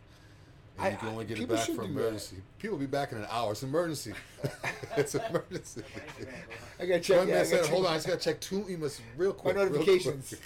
[0.78, 1.84] and I- you can only get it back for do that.
[1.84, 2.36] emergency.
[2.58, 3.52] People be back in an hour.
[3.52, 4.14] It's an emergency.
[4.96, 5.82] it's emergency.
[5.82, 5.90] that.
[5.94, 6.34] What is it, man?
[6.80, 7.18] I gotta check.
[7.18, 9.00] One yeah, I man gotta said, check "Hold on, I just gotta check two emails
[9.16, 10.34] real quick." quick." notifications.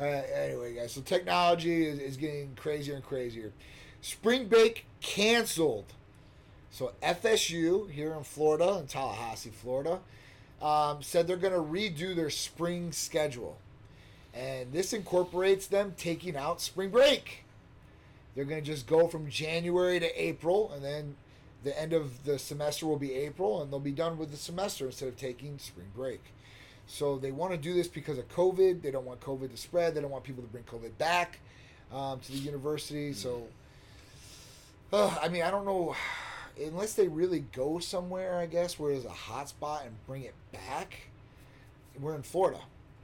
[0.00, 3.52] Uh, anyway, guys, so technology is, is getting crazier and crazier.
[4.00, 5.86] Spring break canceled.
[6.70, 9.98] So FSU here in Florida, in Tallahassee, Florida,
[10.62, 13.58] um, said they're going to redo their spring schedule,
[14.32, 17.44] and this incorporates them taking out spring break.
[18.34, 21.16] They're going to just go from January to April, and then
[21.64, 24.86] the end of the semester will be April, and they'll be done with the semester
[24.86, 26.20] instead of taking spring break.
[26.86, 28.80] So they want to do this because of COVID.
[28.82, 29.94] They don't want COVID to spread.
[29.94, 31.40] They don't want people to bring COVID back
[31.92, 33.12] um, to the university.
[33.12, 33.42] So,
[34.92, 35.94] uh, I mean, I don't know.
[36.60, 40.34] Unless they really go somewhere, I guess, where there's a hot spot and bring it
[40.52, 41.08] back.
[42.00, 42.58] We're in Florida.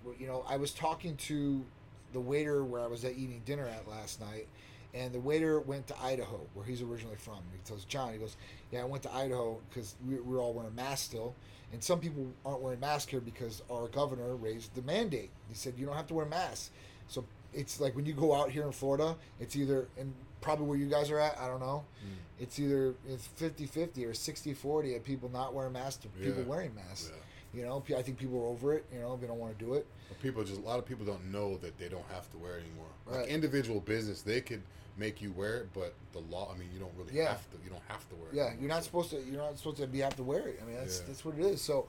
[0.04, 1.64] We're- You know, I was talking to
[2.12, 4.48] the waiter where I was at eating dinner at last night,
[4.94, 7.38] and the waiter went to Idaho, where he's originally from.
[7.52, 8.36] He tells John, he goes,
[8.70, 11.34] "Yeah, I went to Idaho because we, we're all wearing masks still,
[11.72, 15.30] and some people aren't wearing masks here because our governor raised the mandate.
[15.48, 16.70] He said you don't have to wear masks.
[17.08, 20.78] So it's like when you go out here in Florida, it's either and probably where
[20.78, 21.84] you guys are at, I don't know.
[22.04, 22.16] Mm.
[22.38, 27.10] It's either it's 50-50 or 60-40 of people not wearing masks to people wearing masks.
[27.10, 27.60] Yeah.
[27.60, 28.84] You know, I think people are over it.
[28.92, 29.86] You know, they don't want to do it.
[30.08, 32.58] But people just a lot of people don't know that they don't have to wear
[32.58, 32.86] it anymore.
[33.06, 33.20] Right.
[33.20, 34.62] Like individual business, they could
[34.96, 37.30] make you wear it, but the law, I mean, you don't really Yeah.
[37.30, 37.56] have to.
[37.64, 38.34] You don't have to wear it.
[38.34, 39.20] Yeah, anymore, you're not so- supposed to.
[39.22, 40.60] You're not supposed to be have to wear it.
[40.62, 41.06] I mean, that's Yeah.
[41.08, 41.60] that's what it is.
[41.60, 41.88] So,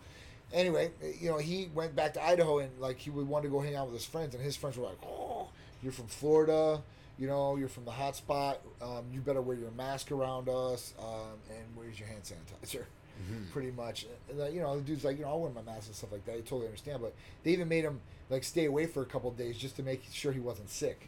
[0.51, 3.59] anyway, you know, he went back to Idaho and like he would want to go
[3.59, 5.49] hang out with his friends, and his friends were like, "Oh,
[5.83, 6.81] you're from Florida."
[7.17, 8.59] You know, you're from the hot spot.
[8.81, 12.83] Um, you better wear your mask around us, um, and where's your hand sanitizer?
[13.31, 13.49] Mhm.
[13.51, 14.05] Pretty much.
[14.29, 16.25] And, you know, the dude's like, you know, I'll wear my mask and stuff like
[16.25, 16.33] that.
[16.35, 17.01] I totally understand.
[17.01, 19.83] But they even made him like stay away for a couple of days just to
[19.83, 21.07] make sure he wasn't sick.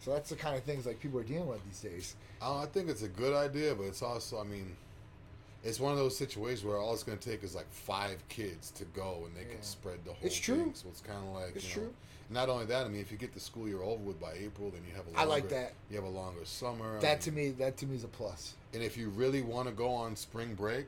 [0.00, 2.14] So that's the kind of things like people are dealing with these days.
[2.40, 4.76] Uh, I think it's a good idea, but it's also, I mean,
[5.64, 8.70] it's one of those situations where all it's going to take is like five kids
[8.72, 9.54] to go, and they Yeah.
[9.56, 10.54] can spread the whole It's thing.
[10.56, 10.72] true.
[10.74, 11.82] So it's kind of like It's you true.
[11.84, 11.92] Know,
[12.30, 14.70] not only that, I mean, if you get the school year over with by April,
[14.70, 15.72] then you have a longer, I like that.
[15.90, 16.98] You have a longer summer.
[16.98, 18.54] I That to me, that to me is a plus.
[18.74, 20.86] And if you really want to go on spring break,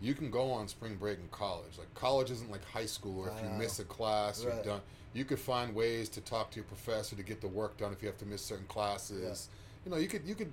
[0.00, 1.78] you can go on spring break in college.
[1.78, 4.80] Like college isn't like high school where if you miss a class, you're done.
[5.14, 8.02] You could find ways to talk to your professor to get the work done if
[8.02, 9.48] you have to miss certain classes.
[9.84, 10.52] You know, you could you could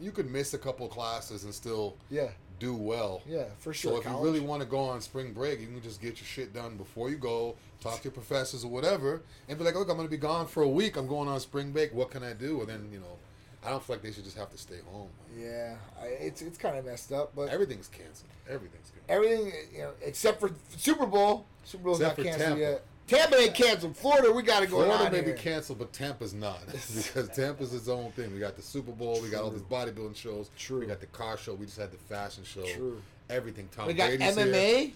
[0.00, 2.28] you could miss a couple classes and still Yeah,
[2.58, 3.22] do well.
[3.26, 3.92] yeah, for sure.
[3.92, 4.18] So if College.
[4.18, 6.76] you really want to go on spring break, you can just get your shit done
[6.76, 7.54] before you go.
[7.80, 10.46] Talk to your professors or whatever, and be like, "Look, I'm going to be gone
[10.46, 10.96] for a week.
[10.96, 11.94] I'm going on spring break.
[11.94, 13.16] What can I do?" And then you know,
[13.64, 15.08] I don't feel like they should just have to stay home.
[15.38, 18.28] yeah, I, it's it's kind of messed up, but Everything's canceled.
[18.50, 19.08] Everything's canceled.
[19.08, 21.46] everything you know, except for Super Bowl.
[21.64, 22.60] Super Bowl's Except not canceled Tampa.
[22.60, 22.84] yet.
[23.06, 23.96] Tampa ain't canceled.
[23.96, 25.34] Florida, we got to go Florida may here.
[25.34, 28.32] be canceled, but Tampa's not because Tampa's its own thing.
[28.32, 30.80] We got the Super Bowl, we got all these bodybuilding shows, True.
[30.80, 33.02] we got the car show, we just had the fashion show, True.
[33.28, 33.68] everything.
[33.76, 34.46] Tom We got Brady's here.
[34.46, 34.92] MMA.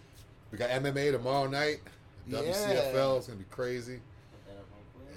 [0.50, 1.80] We got MMA tomorrow night.
[2.26, 2.38] Yeah.
[2.38, 4.00] WCFL is gonna be crazy.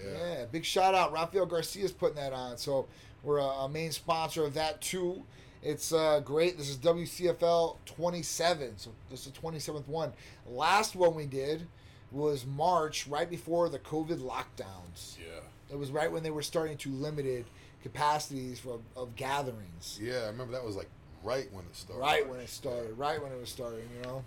[0.03, 0.11] Yeah.
[0.17, 1.13] Yeah, big shout out.
[1.13, 2.57] Rafael Garcia's putting that on.
[2.57, 2.87] So
[3.23, 5.23] we're a, a main sponsor of that too.
[5.63, 6.57] It's uh, great.
[6.57, 8.77] This is WCFL 27.
[8.77, 10.11] So this is the 27th one.
[10.49, 11.67] Last one we did
[12.11, 15.17] was March, right before the COVID lockdowns.
[15.17, 15.41] Yeah.
[15.71, 17.45] It was right when they were starting to limited
[17.81, 19.99] capacities for, of gatherings.
[20.01, 20.89] Yeah, I remember that was like
[21.23, 22.01] right when it started.
[22.01, 22.97] Right when it started.
[22.97, 24.23] Right when it was starting, you know.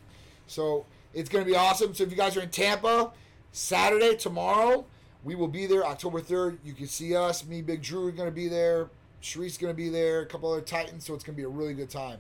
[0.47, 1.95] So it's going to be awesome.
[1.95, 3.13] So if you guys are in Tampa,
[3.53, 4.87] Saturday, tomorrow,
[5.23, 6.59] we will be there October 3rd.
[6.65, 7.45] You can see us.
[7.47, 8.91] Me, Big Drew are going to be there.
[9.23, 10.21] Sharice's going to be there.
[10.21, 11.07] A couple other Titans.
[11.07, 12.19] So it's going to be a really good time.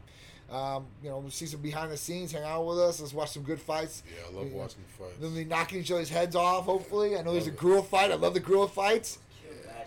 [0.50, 2.32] Um, you know, see some behind the scenes.
[2.32, 3.00] Hang out with us.
[3.00, 4.02] Let's watch some good fights.
[4.06, 4.58] Yeah, I love Yeah.
[4.58, 5.16] watching the fights.
[5.20, 7.16] They'll knocking each other's heads off, hopefully.
[7.16, 8.10] I know there's a grill fight.
[8.12, 9.18] I love the grill fights.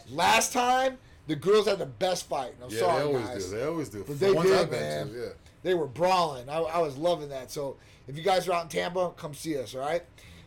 [0.10, 0.97] Last time,
[1.28, 2.53] the girls had the best fight.
[2.64, 3.45] I'm yeah, sorry, they always guys.
[3.45, 3.51] do.
[3.58, 4.03] They always do.
[4.08, 5.10] But they Once did, man.
[5.10, 5.26] to, yeah.
[5.64, 6.49] They were brawling.
[6.49, 7.51] I, I was loving that.
[7.51, 7.76] So
[8.08, 9.76] if you guys are out in Tampa, come see us.
[9.76, 10.03] All right.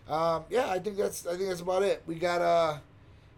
[0.08, 2.02] Um, yeah, I think that's I think that's about it.
[2.06, 2.78] We got uh,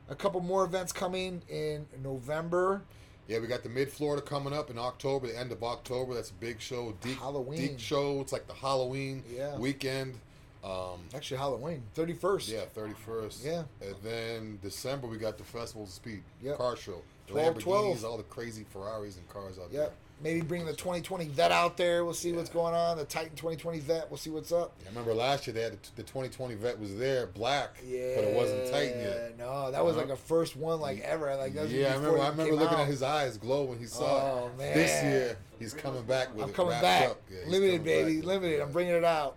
[0.09, 2.83] a couple more events coming in November.
[3.29, 6.14] Yeah, we got the Mid Florida coming up in October, the end of October.
[6.14, 6.93] That's a big show.
[7.01, 7.59] Deep, Halloween.
[7.59, 8.20] Deep show.
[8.20, 9.57] It's like the Halloween Yeah.
[9.59, 10.18] weekend.
[10.64, 12.49] Um, Actually, Halloween, thirty first.
[12.49, 13.45] yeah, 31st.
[13.45, 13.64] Yeah.
[13.81, 16.57] And then December, we got the Festival of Speed Yep.
[16.57, 17.03] car show.
[17.27, 18.05] 12, Lamborghinis, 12.
[18.05, 19.93] all the crazy Ferraris and cars out Yep.
[20.23, 22.05] Maybe bring the 2020 Vette out there.
[22.05, 22.97] We'll see what's going on.
[22.97, 24.07] The Titan 2020 Vette.
[24.09, 24.79] We'll see what's up.
[24.79, 24.87] there.
[24.87, 28.12] I remember last year they had the, the 2020 Vette was there, black, Yeah.
[28.14, 29.39] but it wasn't Titan yet.
[29.39, 30.07] No, that was Uh-huh.
[30.07, 31.35] like a first one like ever.
[31.37, 32.20] Like that was yeah, I remember.
[32.20, 32.83] I remember looking out.
[32.83, 34.05] at his eyes glow when he saw
[34.45, 34.59] Oh, it.
[34.59, 34.75] man.
[34.75, 37.11] This year he's coming back with I'm it coming wrapped back.
[37.11, 37.23] up.
[37.31, 38.16] Yeah, Limited, coming baby.
[38.18, 38.25] back.
[38.27, 38.61] Limited.
[38.61, 39.37] I'm bringing it out.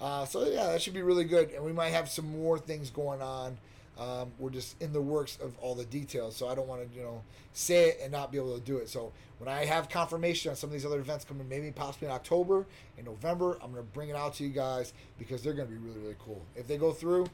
[0.00, 2.90] Uh, so yeah, that should be really good, and we might have some more things
[2.90, 3.56] going on.
[3.98, 6.96] Um, we're just in the works of all the details, so I don't want to,
[6.96, 7.22] you know,
[7.52, 8.88] say it and not be able to do it.
[8.88, 12.12] So when I have confirmation on some of these other events coming, maybe possibly in
[12.12, 12.66] October,
[12.98, 16.00] in November, I'm gonna bring it out to you guys because they're gonna be really,
[16.00, 17.26] really cool if they go through.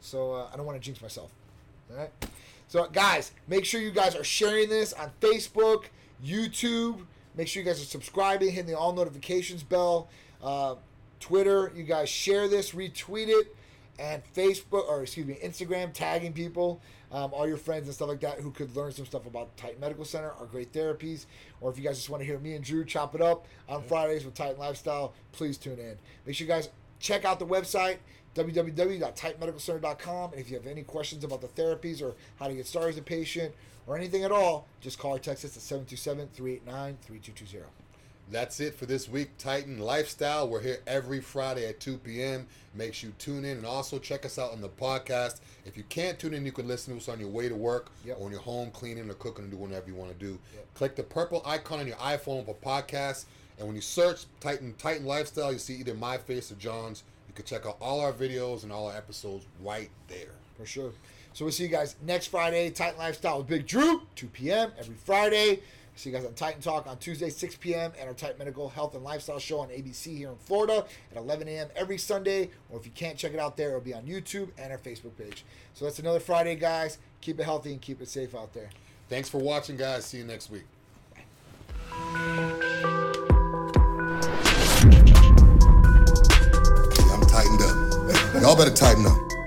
[0.00, 1.30] So uh, I don't want to jinx myself.
[1.90, 2.10] All right.
[2.68, 5.84] So guys, make sure you guys are sharing this on Facebook,
[6.24, 7.00] YouTube.
[7.34, 10.08] Make sure you guys are subscribing, hitting the all notifications bell.
[10.42, 10.76] Uh,
[11.20, 13.54] Twitter, you guys share this, retweet it,
[13.98, 16.80] and Facebook or excuse me, Instagram, tagging people,
[17.10, 19.80] um, all your friends and stuff like that who could learn some stuff about Titan
[19.80, 21.26] Medical Center, our great therapies,
[21.60, 23.82] or if you guys just want to hear me and Drew chop it up on
[23.82, 25.96] Fridays with Titan Lifestyle, please tune in.
[26.26, 26.68] Make sure you guys
[27.00, 27.98] check out the website
[28.34, 32.90] www.titanmedicalcenter.com and if you have any questions about the therapies or how to get started
[32.90, 33.54] as a patient
[33.86, 37.87] or anything at all just call or text us at 727-389-3220
[38.30, 40.48] That's it for this week, Titan Lifestyle.
[40.48, 42.46] We're here every Friday at 2 p.m.
[42.74, 45.40] Make sure you tune in and also check us out on the podcast.
[45.64, 47.90] If you can't tune in, you can listen to us on your way to work
[48.04, 48.18] Yep.
[48.18, 50.38] or when you're home cleaning or cooking or doing whatever you want to do.
[50.54, 50.74] Yep.
[50.74, 53.24] Click the purple icon on your iPhone for podcasts.
[53.58, 57.04] And when you search Titan Titan Lifestyle, you see either my face or John's.
[57.28, 60.34] You can check out all our videos and all our episodes right there.
[60.56, 60.92] for sure.
[61.32, 62.68] So we'll see you guys next Friday.
[62.70, 64.72] Titan Lifestyle with Big Drew, 2 p.m.
[64.78, 65.60] every Friday.
[65.98, 68.94] See you guys on Titan Talk on Tuesday, 6 p.m., and our Titan Medical Health
[68.94, 71.66] and Lifestyle Show on ABC here in Florida at 11 a.m.
[71.74, 72.50] every Sunday.
[72.70, 75.16] Or if you can't check it out there, it'll be on YouTube and our Facebook
[75.18, 75.44] page.
[75.74, 76.98] So that's another Friday, guys.
[77.20, 78.70] Keep it healthy and keep it safe out there.
[79.08, 80.04] Thanks for watching, guys.
[80.04, 80.66] See you next week.
[81.90, 82.60] I'm
[87.26, 88.40] tightened up.
[88.40, 89.37] Y'all better tighten up.